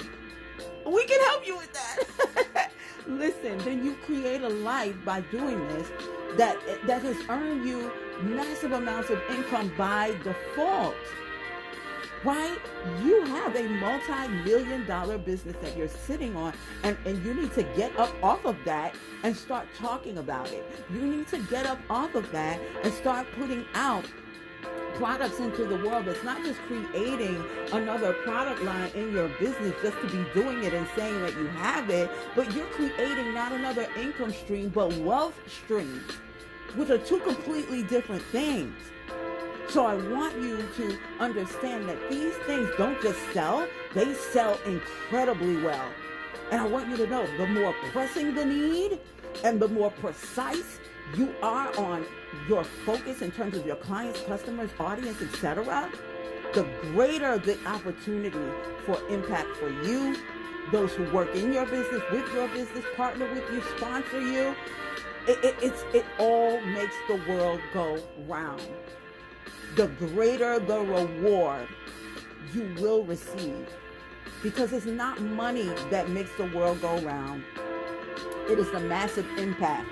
We 0.86 1.04
can 1.04 1.20
help 1.26 1.46
you 1.46 1.56
with 1.56 1.72
that. 1.72 2.70
Listen, 3.06 3.58
then 3.58 3.84
you 3.84 3.96
create 4.06 4.42
a 4.42 4.48
life 4.48 4.96
by 5.04 5.20
doing 5.20 5.66
this 5.68 5.90
that 6.36 6.58
that 6.86 7.02
has 7.02 7.16
earned 7.28 7.66
you 7.66 7.90
massive 8.22 8.72
amounts 8.72 9.10
of 9.10 9.20
income 9.30 9.72
by 9.76 10.16
default. 10.22 10.94
Right? 12.24 12.58
You 13.02 13.20
have 13.26 13.54
a 13.54 13.68
multi-million 13.68 14.86
dollar 14.86 15.18
business 15.18 15.56
that 15.60 15.76
you're 15.76 15.88
sitting 15.88 16.34
on 16.36 16.54
and, 16.82 16.96
and 17.04 17.22
you 17.22 17.34
need 17.34 17.52
to 17.52 17.62
get 17.76 17.94
up 17.98 18.14
off 18.22 18.46
of 18.46 18.56
that 18.64 18.94
and 19.22 19.36
start 19.36 19.66
talking 19.78 20.16
about 20.16 20.50
it. 20.50 20.64
You 20.90 21.00
need 21.00 21.28
to 21.28 21.38
get 21.50 21.66
up 21.66 21.78
off 21.90 22.14
of 22.14 22.30
that 22.32 22.58
and 22.82 22.94
start 22.94 23.26
putting 23.38 23.66
out 23.74 24.06
products 24.94 25.38
into 25.40 25.64
the 25.64 25.76
world. 25.76 26.08
It's 26.08 26.22
not 26.24 26.42
just 26.44 26.60
creating 26.62 27.44
another 27.72 28.12
product 28.12 28.62
line 28.62 28.90
in 28.94 29.12
your 29.12 29.28
business 29.40 29.74
just 29.82 30.00
to 30.00 30.06
be 30.06 30.24
doing 30.32 30.64
it 30.64 30.72
and 30.72 30.86
saying 30.96 31.20
that 31.22 31.34
you 31.36 31.46
have 31.48 31.90
it, 31.90 32.10
but 32.34 32.52
you're 32.54 32.66
creating 32.66 33.34
not 33.34 33.52
another 33.52 33.86
income 33.98 34.32
stream, 34.32 34.68
but 34.68 34.92
wealth 34.94 35.38
streams, 35.46 36.12
which 36.76 36.90
are 36.90 36.98
two 36.98 37.18
completely 37.20 37.82
different 37.82 38.22
things. 38.22 38.74
So 39.68 39.86
I 39.86 39.94
want 39.94 40.36
you 40.36 40.58
to 40.76 40.98
understand 41.18 41.88
that 41.88 42.10
these 42.10 42.34
things 42.46 42.68
don't 42.76 43.00
just 43.02 43.18
sell, 43.32 43.66
they 43.94 44.14
sell 44.14 44.58
incredibly 44.66 45.62
well. 45.62 45.88
And 46.50 46.60
I 46.60 46.66
want 46.66 46.88
you 46.88 46.96
to 46.98 47.06
know 47.06 47.26
the 47.38 47.46
more 47.46 47.74
pressing 47.92 48.34
the 48.34 48.44
need 48.44 49.00
and 49.42 49.58
the 49.58 49.68
more 49.68 49.90
precise 49.90 50.78
you 51.16 51.34
are 51.42 51.74
on 51.78 52.04
your 52.48 52.64
focus 52.64 53.22
in 53.22 53.30
terms 53.30 53.56
of 53.56 53.66
your 53.66 53.76
clients, 53.76 54.20
customers, 54.22 54.70
audience, 54.78 55.20
etc., 55.22 55.90
the 56.52 56.62
greater 56.92 57.38
the 57.38 57.58
opportunity 57.66 58.38
for 58.86 58.98
impact 59.08 59.48
for 59.56 59.70
you, 59.84 60.16
those 60.70 60.92
who 60.92 61.04
work 61.12 61.34
in 61.34 61.52
your 61.52 61.66
business, 61.66 62.02
with 62.12 62.32
your 62.32 62.48
business, 62.48 62.84
partner 62.96 63.26
with 63.32 63.44
you, 63.52 63.60
sponsor 63.76 64.20
you. 64.20 64.54
It, 65.26 65.42
it, 65.42 65.56
it's, 65.62 65.84
it 65.94 66.04
all 66.18 66.60
makes 66.60 66.94
the 67.08 67.14
world 67.28 67.60
go 67.72 67.98
round. 68.26 68.62
The 69.76 69.86
greater 69.86 70.58
the 70.58 70.80
reward 70.80 71.66
you 72.52 72.74
will 72.78 73.04
receive. 73.04 73.66
Because 74.42 74.72
it's 74.72 74.86
not 74.86 75.20
money 75.22 75.70
that 75.90 76.10
makes 76.10 76.30
the 76.36 76.46
world 76.54 76.82
go 76.82 77.00
round. 77.00 77.42
It 78.50 78.58
is 78.58 78.70
the 78.70 78.80
massive 78.80 79.26
impact 79.38 79.88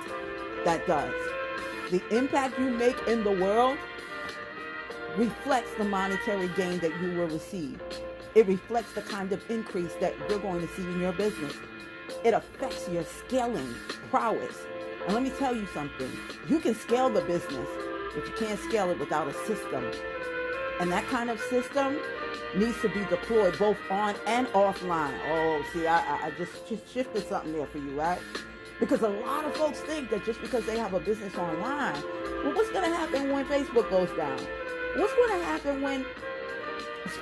that 0.64 0.86
does. 0.86 1.14
The 1.90 2.02
impact 2.14 2.58
you 2.58 2.70
make 2.70 2.96
in 3.08 3.24
the 3.24 3.32
world 3.32 3.78
reflects 5.16 5.72
the 5.78 5.84
monetary 5.84 6.48
gain 6.48 6.78
that 6.80 6.92
you 7.00 7.12
will 7.12 7.28
receive. 7.28 7.80
It 8.34 8.46
reflects 8.46 8.92
the 8.92 9.02
kind 9.02 9.32
of 9.32 9.50
increase 9.50 9.94
that 10.00 10.14
you're 10.28 10.38
going 10.38 10.60
to 10.66 10.74
see 10.74 10.82
in 10.82 11.00
your 11.00 11.12
business. 11.12 11.54
It 12.24 12.34
affects 12.34 12.88
your 12.88 13.04
scaling 13.04 13.74
prowess. 14.10 14.56
And 15.04 15.14
let 15.14 15.22
me 15.22 15.30
tell 15.30 15.54
you 15.54 15.66
something. 15.74 16.10
You 16.48 16.60
can 16.60 16.74
scale 16.74 17.10
the 17.10 17.22
business, 17.22 17.68
but 18.14 18.24
you 18.24 18.32
can't 18.36 18.58
scale 18.60 18.90
it 18.90 18.98
without 18.98 19.26
a 19.26 19.34
system. 19.46 19.90
And 20.80 20.92
that 20.92 21.06
kind 21.08 21.28
of 21.30 21.40
system 21.40 21.98
needs 22.56 22.80
to 22.82 22.88
be 22.88 23.00
deployed 23.06 23.58
both 23.58 23.78
on 23.90 24.14
and 24.26 24.46
offline. 24.48 25.18
Oh, 25.28 25.64
see, 25.72 25.86
I, 25.86 26.26
I 26.26 26.30
just, 26.38 26.52
shifted 26.92 27.26
something 27.28 27.52
there 27.52 27.66
for 27.66 27.78
you, 27.78 27.98
right? 27.98 28.18
Because 28.78 29.02
a 29.02 29.08
lot 29.08 29.44
of 29.44 29.56
folks 29.56 29.80
think 29.80 30.10
that 30.10 30.24
just 30.24 30.40
because 30.40 30.66
they 30.66 30.78
have 30.78 30.94
a 30.94 31.00
business 31.00 31.34
online, 31.36 31.94
well, 32.44 32.54
what's 32.54 32.70
going 32.70 32.88
to 32.88 32.96
happen 32.96 33.30
when 33.30 33.44
Facebook 33.46 33.88
goes 33.90 34.10
down? 34.16 34.38
What's 34.96 35.14
going 35.14 35.38
to 35.38 35.44
happen 35.44 35.82
when 35.82 36.04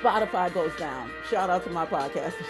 Spotify 0.01 0.53
goes 0.53 0.75
down? 0.77 1.11
Shout 1.29 1.49
out 1.49 1.63
to 1.65 1.69
my 1.71 1.85
podcasters. 1.85 2.33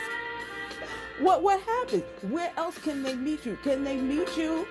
What 1.20 1.44
what 1.44 1.62
happens? 1.62 2.04
Where 2.32 2.52
else 2.58 2.80
can 2.80 3.04
they 3.04 3.14
meet 3.14 3.46
you? 3.46 3.56
Can 3.64 3.84
they 3.84 3.96
meet 3.96 4.36
you 4.36 4.66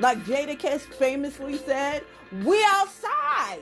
like 0.00 0.18
Jadakiss 0.24 0.80
famously 0.80 1.58
said, 1.58 2.04
we 2.44 2.62
outside. 2.68 3.60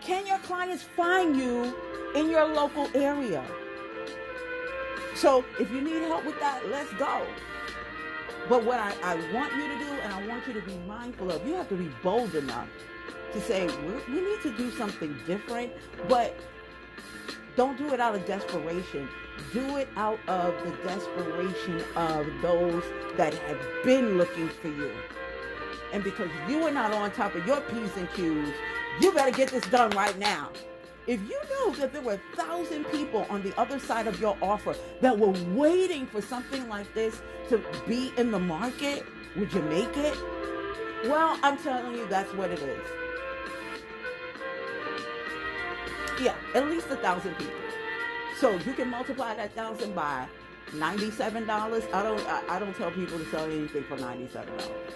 Can 0.00 0.26
your 0.26 0.38
clients 0.38 0.82
find 0.82 1.36
you 1.36 1.74
in 2.14 2.30
your 2.30 2.46
local 2.46 2.88
area? 2.94 3.44
So 5.14 5.44
if 5.58 5.70
you 5.70 5.80
need 5.80 6.02
help 6.02 6.24
with 6.24 6.38
that, 6.40 6.68
let's 6.70 6.92
go. 6.94 7.26
But 8.48 8.64
what 8.64 8.78
I, 8.78 8.94
I 9.02 9.14
want 9.34 9.52
you 9.54 9.68
to 9.68 9.78
do, 9.78 9.90
and 10.02 10.12
I 10.12 10.26
want 10.26 10.46
you 10.46 10.54
to 10.54 10.62
be 10.62 10.76
mindful 10.86 11.30
of, 11.30 11.46
you 11.46 11.54
have 11.54 11.68
to 11.68 11.76
be 11.76 11.90
bold 12.02 12.34
enough 12.34 12.68
to 13.32 13.40
say, 13.40 13.66
we 14.08 14.20
need 14.20 14.40
to 14.42 14.56
do 14.56 14.70
something 14.70 15.14
different, 15.26 15.72
but 16.08 16.34
don't 17.56 17.76
do 17.76 17.92
it 17.92 18.00
out 18.00 18.14
of 18.14 18.24
desperation. 18.24 19.08
Do 19.52 19.76
it 19.76 19.88
out 19.96 20.20
of 20.28 20.54
the 20.64 20.70
desperation 20.86 21.84
of 21.96 22.26
those 22.40 22.84
that 23.16 23.34
have 23.34 23.58
been 23.84 24.16
looking 24.16 24.48
for 24.48 24.68
you. 24.68 24.92
And 25.92 26.04
because 26.04 26.30
you 26.48 26.62
are 26.66 26.70
not 26.70 26.92
on 26.92 27.10
top 27.12 27.34
of 27.34 27.46
your 27.46 27.60
P's 27.62 27.96
and 27.96 28.10
Q's, 28.12 28.52
you 29.00 29.12
better 29.12 29.30
get 29.30 29.50
this 29.50 29.64
done 29.68 29.90
right 29.90 30.18
now. 30.18 30.50
If 31.06 31.20
you 31.22 31.40
knew 31.48 31.74
that 31.76 31.92
there 31.94 32.02
were 32.02 32.14
a 32.14 32.36
thousand 32.36 32.84
people 32.86 33.26
on 33.30 33.42
the 33.42 33.58
other 33.58 33.78
side 33.78 34.06
of 34.06 34.20
your 34.20 34.36
offer 34.42 34.76
that 35.00 35.18
were 35.18 35.32
waiting 35.54 36.06
for 36.06 36.20
something 36.20 36.68
like 36.68 36.92
this 36.92 37.22
to 37.48 37.62
be 37.86 38.12
in 38.18 38.30
the 38.30 38.38
market, 38.38 39.06
would 39.36 39.50
you 39.52 39.62
make 39.62 39.96
it? 39.96 40.14
Well, 41.04 41.38
I'm 41.42 41.56
telling 41.58 41.94
you, 41.94 42.06
that's 42.08 42.32
what 42.34 42.50
it 42.50 42.58
is. 42.58 42.86
Yeah, 46.20 46.34
at 46.54 46.66
least 46.66 46.88
a 46.90 46.96
thousand 46.96 47.36
people. 47.36 47.54
So 48.38 48.56
you 48.66 48.72
can 48.74 48.90
multiply 48.90 49.34
that 49.34 49.54
thousand 49.54 49.94
by 49.94 50.26
ninety-seven 50.74 51.46
dollars. 51.46 51.84
I 51.92 52.02
don't. 52.02 52.20
I, 52.26 52.56
I 52.56 52.58
don't 52.58 52.74
tell 52.76 52.90
people 52.90 53.18
to 53.18 53.24
sell 53.30 53.44
anything 53.44 53.84
for 53.84 53.96
ninety-seven 53.96 54.56
dollars. 54.58 54.92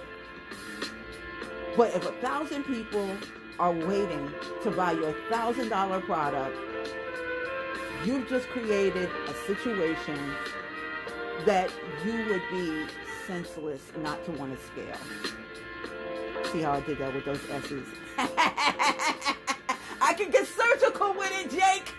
But 1.76 1.94
if 1.94 2.04
a 2.06 2.12
thousand 2.12 2.64
people 2.64 3.16
are 3.58 3.72
waiting 3.72 4.30
to 4.62 4.70
buy 4.70 4.92
your 4.92 5.12
thousand 5.30 5.68
dollar 5.70 6.00
product, 6.00 6.56
you've 8.04 8.28
just 8.28 8.48
created 8.48 9.08
a 9.28 9.34
situation 9.46 10.18
that 11.46 11.70
you 12.04 12.26
would 12.26 12.42
be 12.50 12.86
senseless 13.26 13.82
not 14.02 14.24
to 14.26 14.32
want 14.32 14.58
to 14.58 14.66
scale. 14.66 14.96
See 16.52 16.60
how 16.60 16.72
I 16.72 16.80
did 16.80 16.98
that 16.98 17.14
with 17.14 17.24
those 17.24 17.40
S's? 17.50 17.86
I 18.18 20.14
can 20.14 20.30
get 20.30 20.46
surgical 20.46 21.14
with 21.14 21.32
it, 21.32 21.50
Jake. 21.50 21.94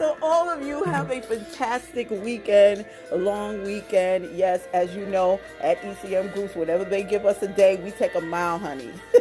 So 0.00 0.16
all 0.22 0.48
of 0.48 0.66
you 0.66 0.82
have 0.84 1.10
a 1.10 1.20
fantastic 1.20 2.10
weekend, 2.10 2.86
a 3.10 3.18
long 3.18 3.62
weekend. 3.64 4.34
Yes, 4.34 4.66
as 4.72 4.96
you 4.96 5.04
know, 5.04 5.38
at 5.60 5.78
ECM 5.82 6.32
Groups, 6.32 6.54
whenever 6.54 6.86
they 6.86 7.02
give 7.02 7.26
us 7.26 7.42
a 7.42 7.48
day, 7.48 7.76
we 7.76 7.90
take 7.90 8.14
a 8.14 8.20
mile, 8.22 8.58
honey. 8.58 8.90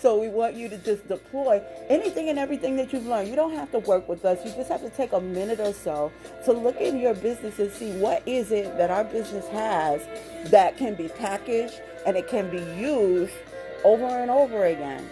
So 0.00 0.16
we 0.16 0.28
want 0.28 0.54
you 0.54 0.68
to 0.68 0.78
just 0.78 1.08
deploy 1.08 1.60
anything 1.88 2.28
and 2.28 2.38
everything 2.38 2.76
that 2.76 2.92
you've 2.92 3.06
learned. 3.06 3.28
You 3.28 3.34
don't 3.34 3.54
have 3.54 3.72
to 3.72 3.80
work 3.80 4.08
with 4.08 4.24
us. 4.24 4.38
You 4.44 4.52
just 4.52 4.70
have 4.70 4.80
to 4.82 4.90
take 4.90 5.12
a 5.12 5.20
minute 5.20 5.58
or 5.58 5.72
so 5.72 6.12
to 6.44 6.52
look 6.52 6.76
in 6.76 7.00
your 7.00 7.14
business 7.14 7.58
and 7.58 7.68
see 7.72 7.90
what 7.98 8.22
is 8.24 8.52
it 8.52 8.78
that 8.78 8.92
our 8.92 9.02
business 9.02 9.48
has 9.48 10.00
that 10.52 10.76
can 10.76 10.94
be 10.94 11.08
packaged 11.08 11.80
and 12.06 12.16
it 12.16 12.28
can 12.28 12.48
be 12.48 12.62
used 12.80 13.34
over 13.82 14.06
and 14.06 14.30
over 14.30 14.66
again 14.66 15.04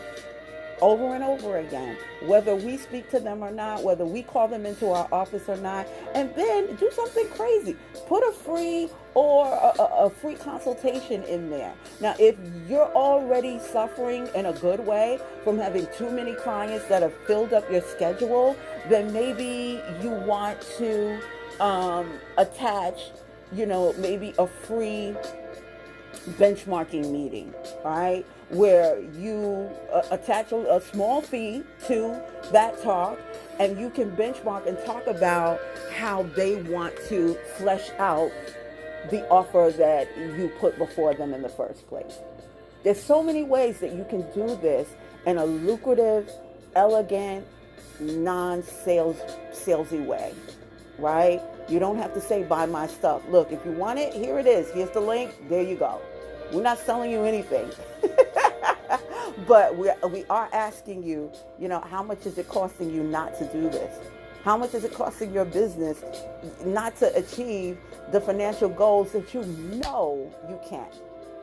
over 0.80 1.14
and 1.14 1.24
over 1.24 1.58
again, 1.58 1.96
whether 2.22 2.54
we 2.54 2.76
speak 2.76 3.10
to 3.10 3.20
them 3.20 3.42
or 3.42 3.50
not, 3.50 3.82
whether 3.82 4.04
we 4.04 4.22
call 4.22 4.48
them 4.48 4.66
into 4.66 4.90
our 4.90 5.08
office 5.12 5.48
or 5.48 5.56
not, 5.56 5.86
and 6.14 6.34
then 6.34 6.74
do 6.76 6.90
something 6.92 7.28
crazy. 7.30 7.76
Put 8.06 8.22
a 8.28 8.32
free 8.32 8.88
or 9.14 9.46
a, 9.46 9.82
a, 9.82 10.10
free 10.10 10.34
consultation 10.34 11.22
in 11.22 11.48
there. 11.48 11.72
Now, 12.00 12.14
if 12.18 12.36
you're 12.68 12.92
already 12.94 13.58
suffering 13.58 14.28
in 14.34 14.46
a 14.46 14.52
good 14.52 14.80
way 14.80 15.18
from 15.42 15.58
having 15.58 15.86
too 15.96 16.10
many 16.10 16.34
clients 16.34 16.86
that 16.88 17.00
have 17.00 17.14
filled 17.26 17.54
up 17.54 17.70
your 17.70 17.80
schedule, 17.80 18.56
then 18.90 19.10
maybe 19.12 19.80
you 20.02 20.10
want 20.10 20.60
to 20.76 21.18
um, 21.60 22.18
attach, 22.36 23.10
you 23.52 23.64
know, 23.64 23.94
maybe 23.94 24.34
a 24.38 24.46
free 24.46 25.16
benchmarking 26.38 27.10
meeting, 27.10 27.54
right? 27.84 28.24
Where 28.50 29.00
you 29.18 29.70
uh, 29.92 30.02
attach 30.10 30.52
a, 30.52 30.76
a 30.76 30.80
small 30.80 31.20
fee 31.20 31.62
to 31.86 32.22
that 32.52 32.82
talk 32.82 33.18
and 33.58 33.78
you 33.78 33.90
can 33.90 34.14
benchmark 34.16 34.66
and 34.66 34.78
talk 34.84 35.06
about 35.06 35.60
how 35.94 36.22
they 36.22 36.62
want 36.62 36.94
to 37.08 37.34
flesh 37.56 37.90
out 37.98 38.30
the 39.10 39.26
offer 39.28 39.72
that 39.76 40.08
you 40.16 40.50
put 40.58 40.76
before 40.78 41.14
them 41.14 41.32
in 41.32 41.42
the 41.42 41.48
first 41.48 41.86
place. 41.88 42.18
There's 42.82 43.02
so 43.02 43.22
many 43.22 43.42
ways 43.42 43.80
that 43.80 43.94
you 43.94 44.04
can 44.08 44.22
do 44.32 44.56
this 44.56 44.88
in 45.26 45.38
a 45.38 45.44
lucrative, 45.44 46.30
elegant, 46.74 47.46
non-sales 48.00 49.16
salesy 49.52 50.04
way, 50.04 50.32
right? 50.98 51.40
You 51.68 51.78
don't 51.78 51.98
have 51.98 52.14
to 52.14 52.20
say 52.20 52.42
buy 52.42 52.66
my 52.66 52.86
stuff. 52.86 53.22
Look, 53.28 53.52
if 53.52 53.64
you 53.64 53.72
want 53.72 53.98
it, 53.98 54.12
here 54.12 54.38
it 54.38 54.46
is. 54.46 54.70
Here's 54.72 54.90
the 54.90 55.00
link. 55.00 55.48
There 55.48 55.62
you 55.62 55.76
go. 55.76 56.00
We're 56.52 56.62
not 56.62 56.78
selling 56.78 57.10
you 57.10 57.24
anything. 57.24 57.70
but 59.48 59.76
we 59.76 59.90
we 60.10 60.24
are 60.30 60.48
asking 60.52 61.02
you, 61.02 61.30
you 61.58 61.68
know, 61.68 61.80
how 61.80 62.02
much 62.02 62.26
is 62.26 62.38
it 62.38 62.48
costing 62.48 62.94
you 62.94 63.02
not 63.02 63.36
to 63.38 63.46
do 63.52 63.68
this? 63.68 63.98
How 64.44 64.56
much 64.56 64.74
is 64.74 64.84
it 64.84 64.94
costing 64.94 65.32
your 65.32 65.44
business 65.44 66.02
not 66.64 66.96
to 66.98 67.14
achieve 67.16 67.78
the 68.12 68.20
financial 68.20 68.68
goals 68.68 69.12
that 69.12 69.34
you 69.34 69.42
know 69.82 70.32
you 70.48 70.60
can? 70.68 70.86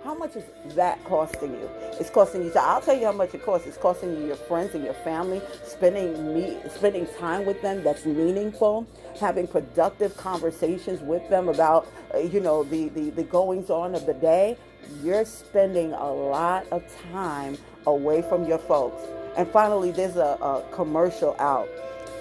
How 0.03 0.13
much 0.13 0.35
is 0.35 0.43
that 0.75 1.01
costing 1.05 1.51
you? 1.53 1.69
It's 1.99 2.09
costing 2.09 2.43
you. 2.43 2.51
So 2.51 2.59
I'll 2.59 2.81
tell 2.81 2.97
you 2.97 3.05
how 3.05 3.13
much 3.13 3.33
it 3.33 3.43
costs. 3.43 3.67
It's 3.67 3.77
costing 3.77 4.13
you 4.17 4.27
your 4.27 4.35
friends 4.35 4.75
and 4.75 4.83
your 4.83 4.93
family, 4.95 5.41
spending 5.63 6.33
me, 6.33 6.57
spending 6.69 7.07
time 7.17 7.45
with 7.45 7.61
them 7.61 7.83
that's 7.83 8.05
meaningful, 8.05 8.85
having 9.17 9.47
productive 9.47 10.17
conversations 10.17 10.99
with 11.01 11.27
them 11.29 11.47
about, 11.47 11.87
uh, 12.13 12.17
you 12.17 12.41
know, 12.41 12.63
the, 12.65 12.89
the 12.89 13.11
the 13.11 13.23
goings 13.23 13.69
on 13.69 13.95
of 13.95 14.05
the 14.05 14.13
day. 14.13 14.57
You're 15.01 15.23
spending 15.23 15.93
a 15.93 16.11
lot 16.11 16.67
of 16.71 16.83
time 17.13 17.57
away 17.87 18.21
from 18.23 18.45
your 18.45 18.59
folks. 18.59 19.01
And 19.37 19.47
finally, 19.47 19.91
there's 19.91 20.17
a, 20.17 20.37
a 20.41 20.63
commercial 20.73 21.35
out 21.39 21.69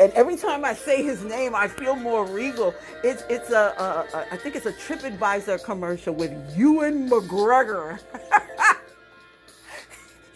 and 0.01 0.13
every 0.13 0.37
time 0.37 0.65
I 0.65 0.75
say 0.75 1.03
his 1.03 1.23
name, 1.25 1.55
I 1.55 1.69
feel 1.69 1.97
more 1.97 2.25
regal. 2.27 2.75
It's 3.05 3.25
it's 3.29 3.51
a, 3.51 3.75
a, 3.79 4.17
a 4.17 4.27
I 4.33 4.37
think 4.37 4.57
it's 4.57 4.67
a 4.67 4.73
TripAdvisor 4.73 5.63
commercial 5.65 6.15
with 6.15 6.33
Ewan 6.57 7.09
McGregor. 7.09 7.99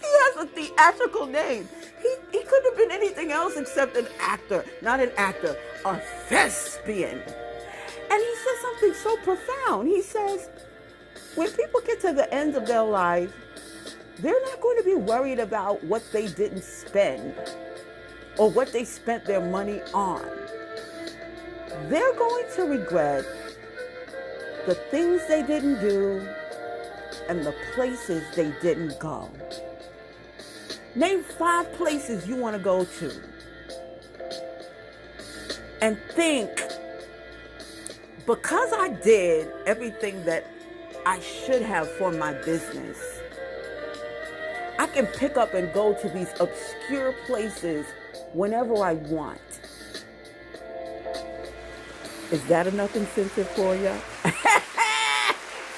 he 0.00 0.06
has 0.06 0.36
a 0.44 0.46
theatrical 0.46 1.26
name. 1.26 1.68
He 2.02 2.14
he 2.32 2.44
couldn't 2.44 2.70
have 2.70 2.76
been 2.78 2.92
anything 2.92 3.32
else 3.32 3.56
except 3.56 3.96
an 3.96 4.08
actor, 4.20 4.64
not 4.82 5.00
an 5.00 5.10
actor, 5.16 5.56
a 5.84 5.96
thespian. 6.28 7.22
And 8.10 8.22
he 8.22 8.34
says 8.36 8.60
something 8.62 8.94
so 8.94 9.16
profound. 9.18 9.88
He 9.88 10.02
says, 10.02 10.48
when 11.34 11.50
people 11.52 11.80
get 11.86 12.00
to 12.02 12.12
the 12.12 12.32
end 12.32 12.56
of 12.56 12.66
their 12.66 12.82
life, 12.84 13.32
they're 14.20 14.40
not 14.44 14.60
going 14.60 14.78
to 14.78 14.84
be 14.84 14.94
worried 14.94 15.40
about 15.40 15.82
what 15.84 16.02
they 16.12 16.28
didn't 16.28 16.62
spend 16.62 17.34
or 18.38 18.50
what 18.50 18.72
they 18.72 18.84
spent 18.84 19.24
their 19.24 19.40
money 19.40 19.80
on. 19.94 20.24
They're 21.88 22.14
going 22.14 22.44
to 22.56 22.62
regret 22.62 23.24
the 24.66 24.74
things 24.90 25.26
they 25.28 25.42
didn't 25.42 25.80
do 25.80 26.26
and 27.28 27.44
the 27.44 27.54
places 27.74 28.22
they 28.34 28.52
didn't 28.60 28.98
go. 28.98 29.30
Name 30.94 31.22
five 31.22 31.72
places 31.74 32.26
you 32.26 32.36
want 32.36 32.56
to 32.56 32.62
go 32.62 32.84
to. 32.84 33.12
And 35.82 35.98
think, 36.14 36.50
because 38.24 38.72
I 38.72 38.88
did 39.04 39.48
everything 39.66 40.24
that 40.24 40.46
I 41.04 41.20
should 41.20 41.62
have 41.62 41.88
for 41.92 42.10
my 42.10 42.32
business, 42.32 42.98
I 44.78 44.86
can 44.86 45.06
pick 45.06 45.36
up 45.36 45.54
and 45.54 45.72
go 45.72 45.94
to 45.94 46.08
these 46.08 46.32
obscure 46.40 47.12
places 47.26 47.86
whenever 48.36 48.84
I 48.84 48.92
want. 48.94 49.40
Is 52.30 52.44
that 52.46 52.66
enough 52.66 52.94
incentive 52.94 53.48
for 53.50 53.74
you? 53.74 53.94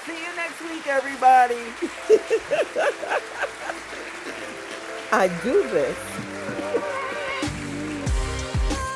See 0.04 0.18
you 0.18 0.34
next 0.34 0.60
week, 0.62 0.86
everybody. 0.88 1.54
I 5.12 5.28
do 5.42 5.62
this. 5.70 5.96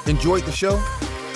Enjoyed 0.08 0.42
the 0.42 0.52
show? 0.52 0.82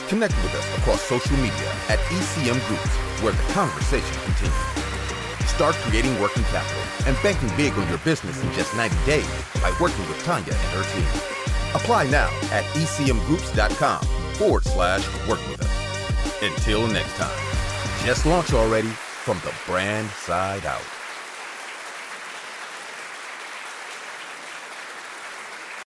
Connect 0.09 0.35
with 0.43 0.55
us 0.55 0.79
across 0.79 1.03
social 1.03 1.37
media 1.37 1.71
at 1.89 2.01
ECM 2.11 2.59
Groups, 2.67 2.97
where 3.23 3.33
the 3.33 3.43
conversation 3.53 4.17
continues. 4.25 5.49
Start 5.49 5.77
creating 5.77 6.19
working 6.21 6.43
capital 6.45 6.83
and 7.07 7.17
banking 7.23 7.51
big 7.57 7.73
on 7.75 7.89
your 7.89 7.99
business 7.99 8.43
in 8.43 8.53
just 8.53 8.75
90 8.75 8.97
days 9.07 9.31
by 9.63 9.71
working 9.81 10.07
with 10.09 10.21
Tanya 10.25 10.53
and 10.53 10.73
her 10.73 10.83
team. 10.93 11.36
Apply 11.77 12.09
now 12.09 12.29
at 12.53 12.65
ecmgroups.com 12.75 14.03
forward 14.37 14.65
slash 14.65 15.07
work 15.29 15.47
with 15.51 15.61
us. 15.61 16.43
Until 16.43 16.87
next 16.87 17.15
time, 17.17 18.07
just 18.07 18.25
launch 18.25 18.55
already 18.55 18.89
from 18.89 19.39
the 19.45 19.53
brand 19.67 20.09
side 20.11 20.65
out. 20.65 20.96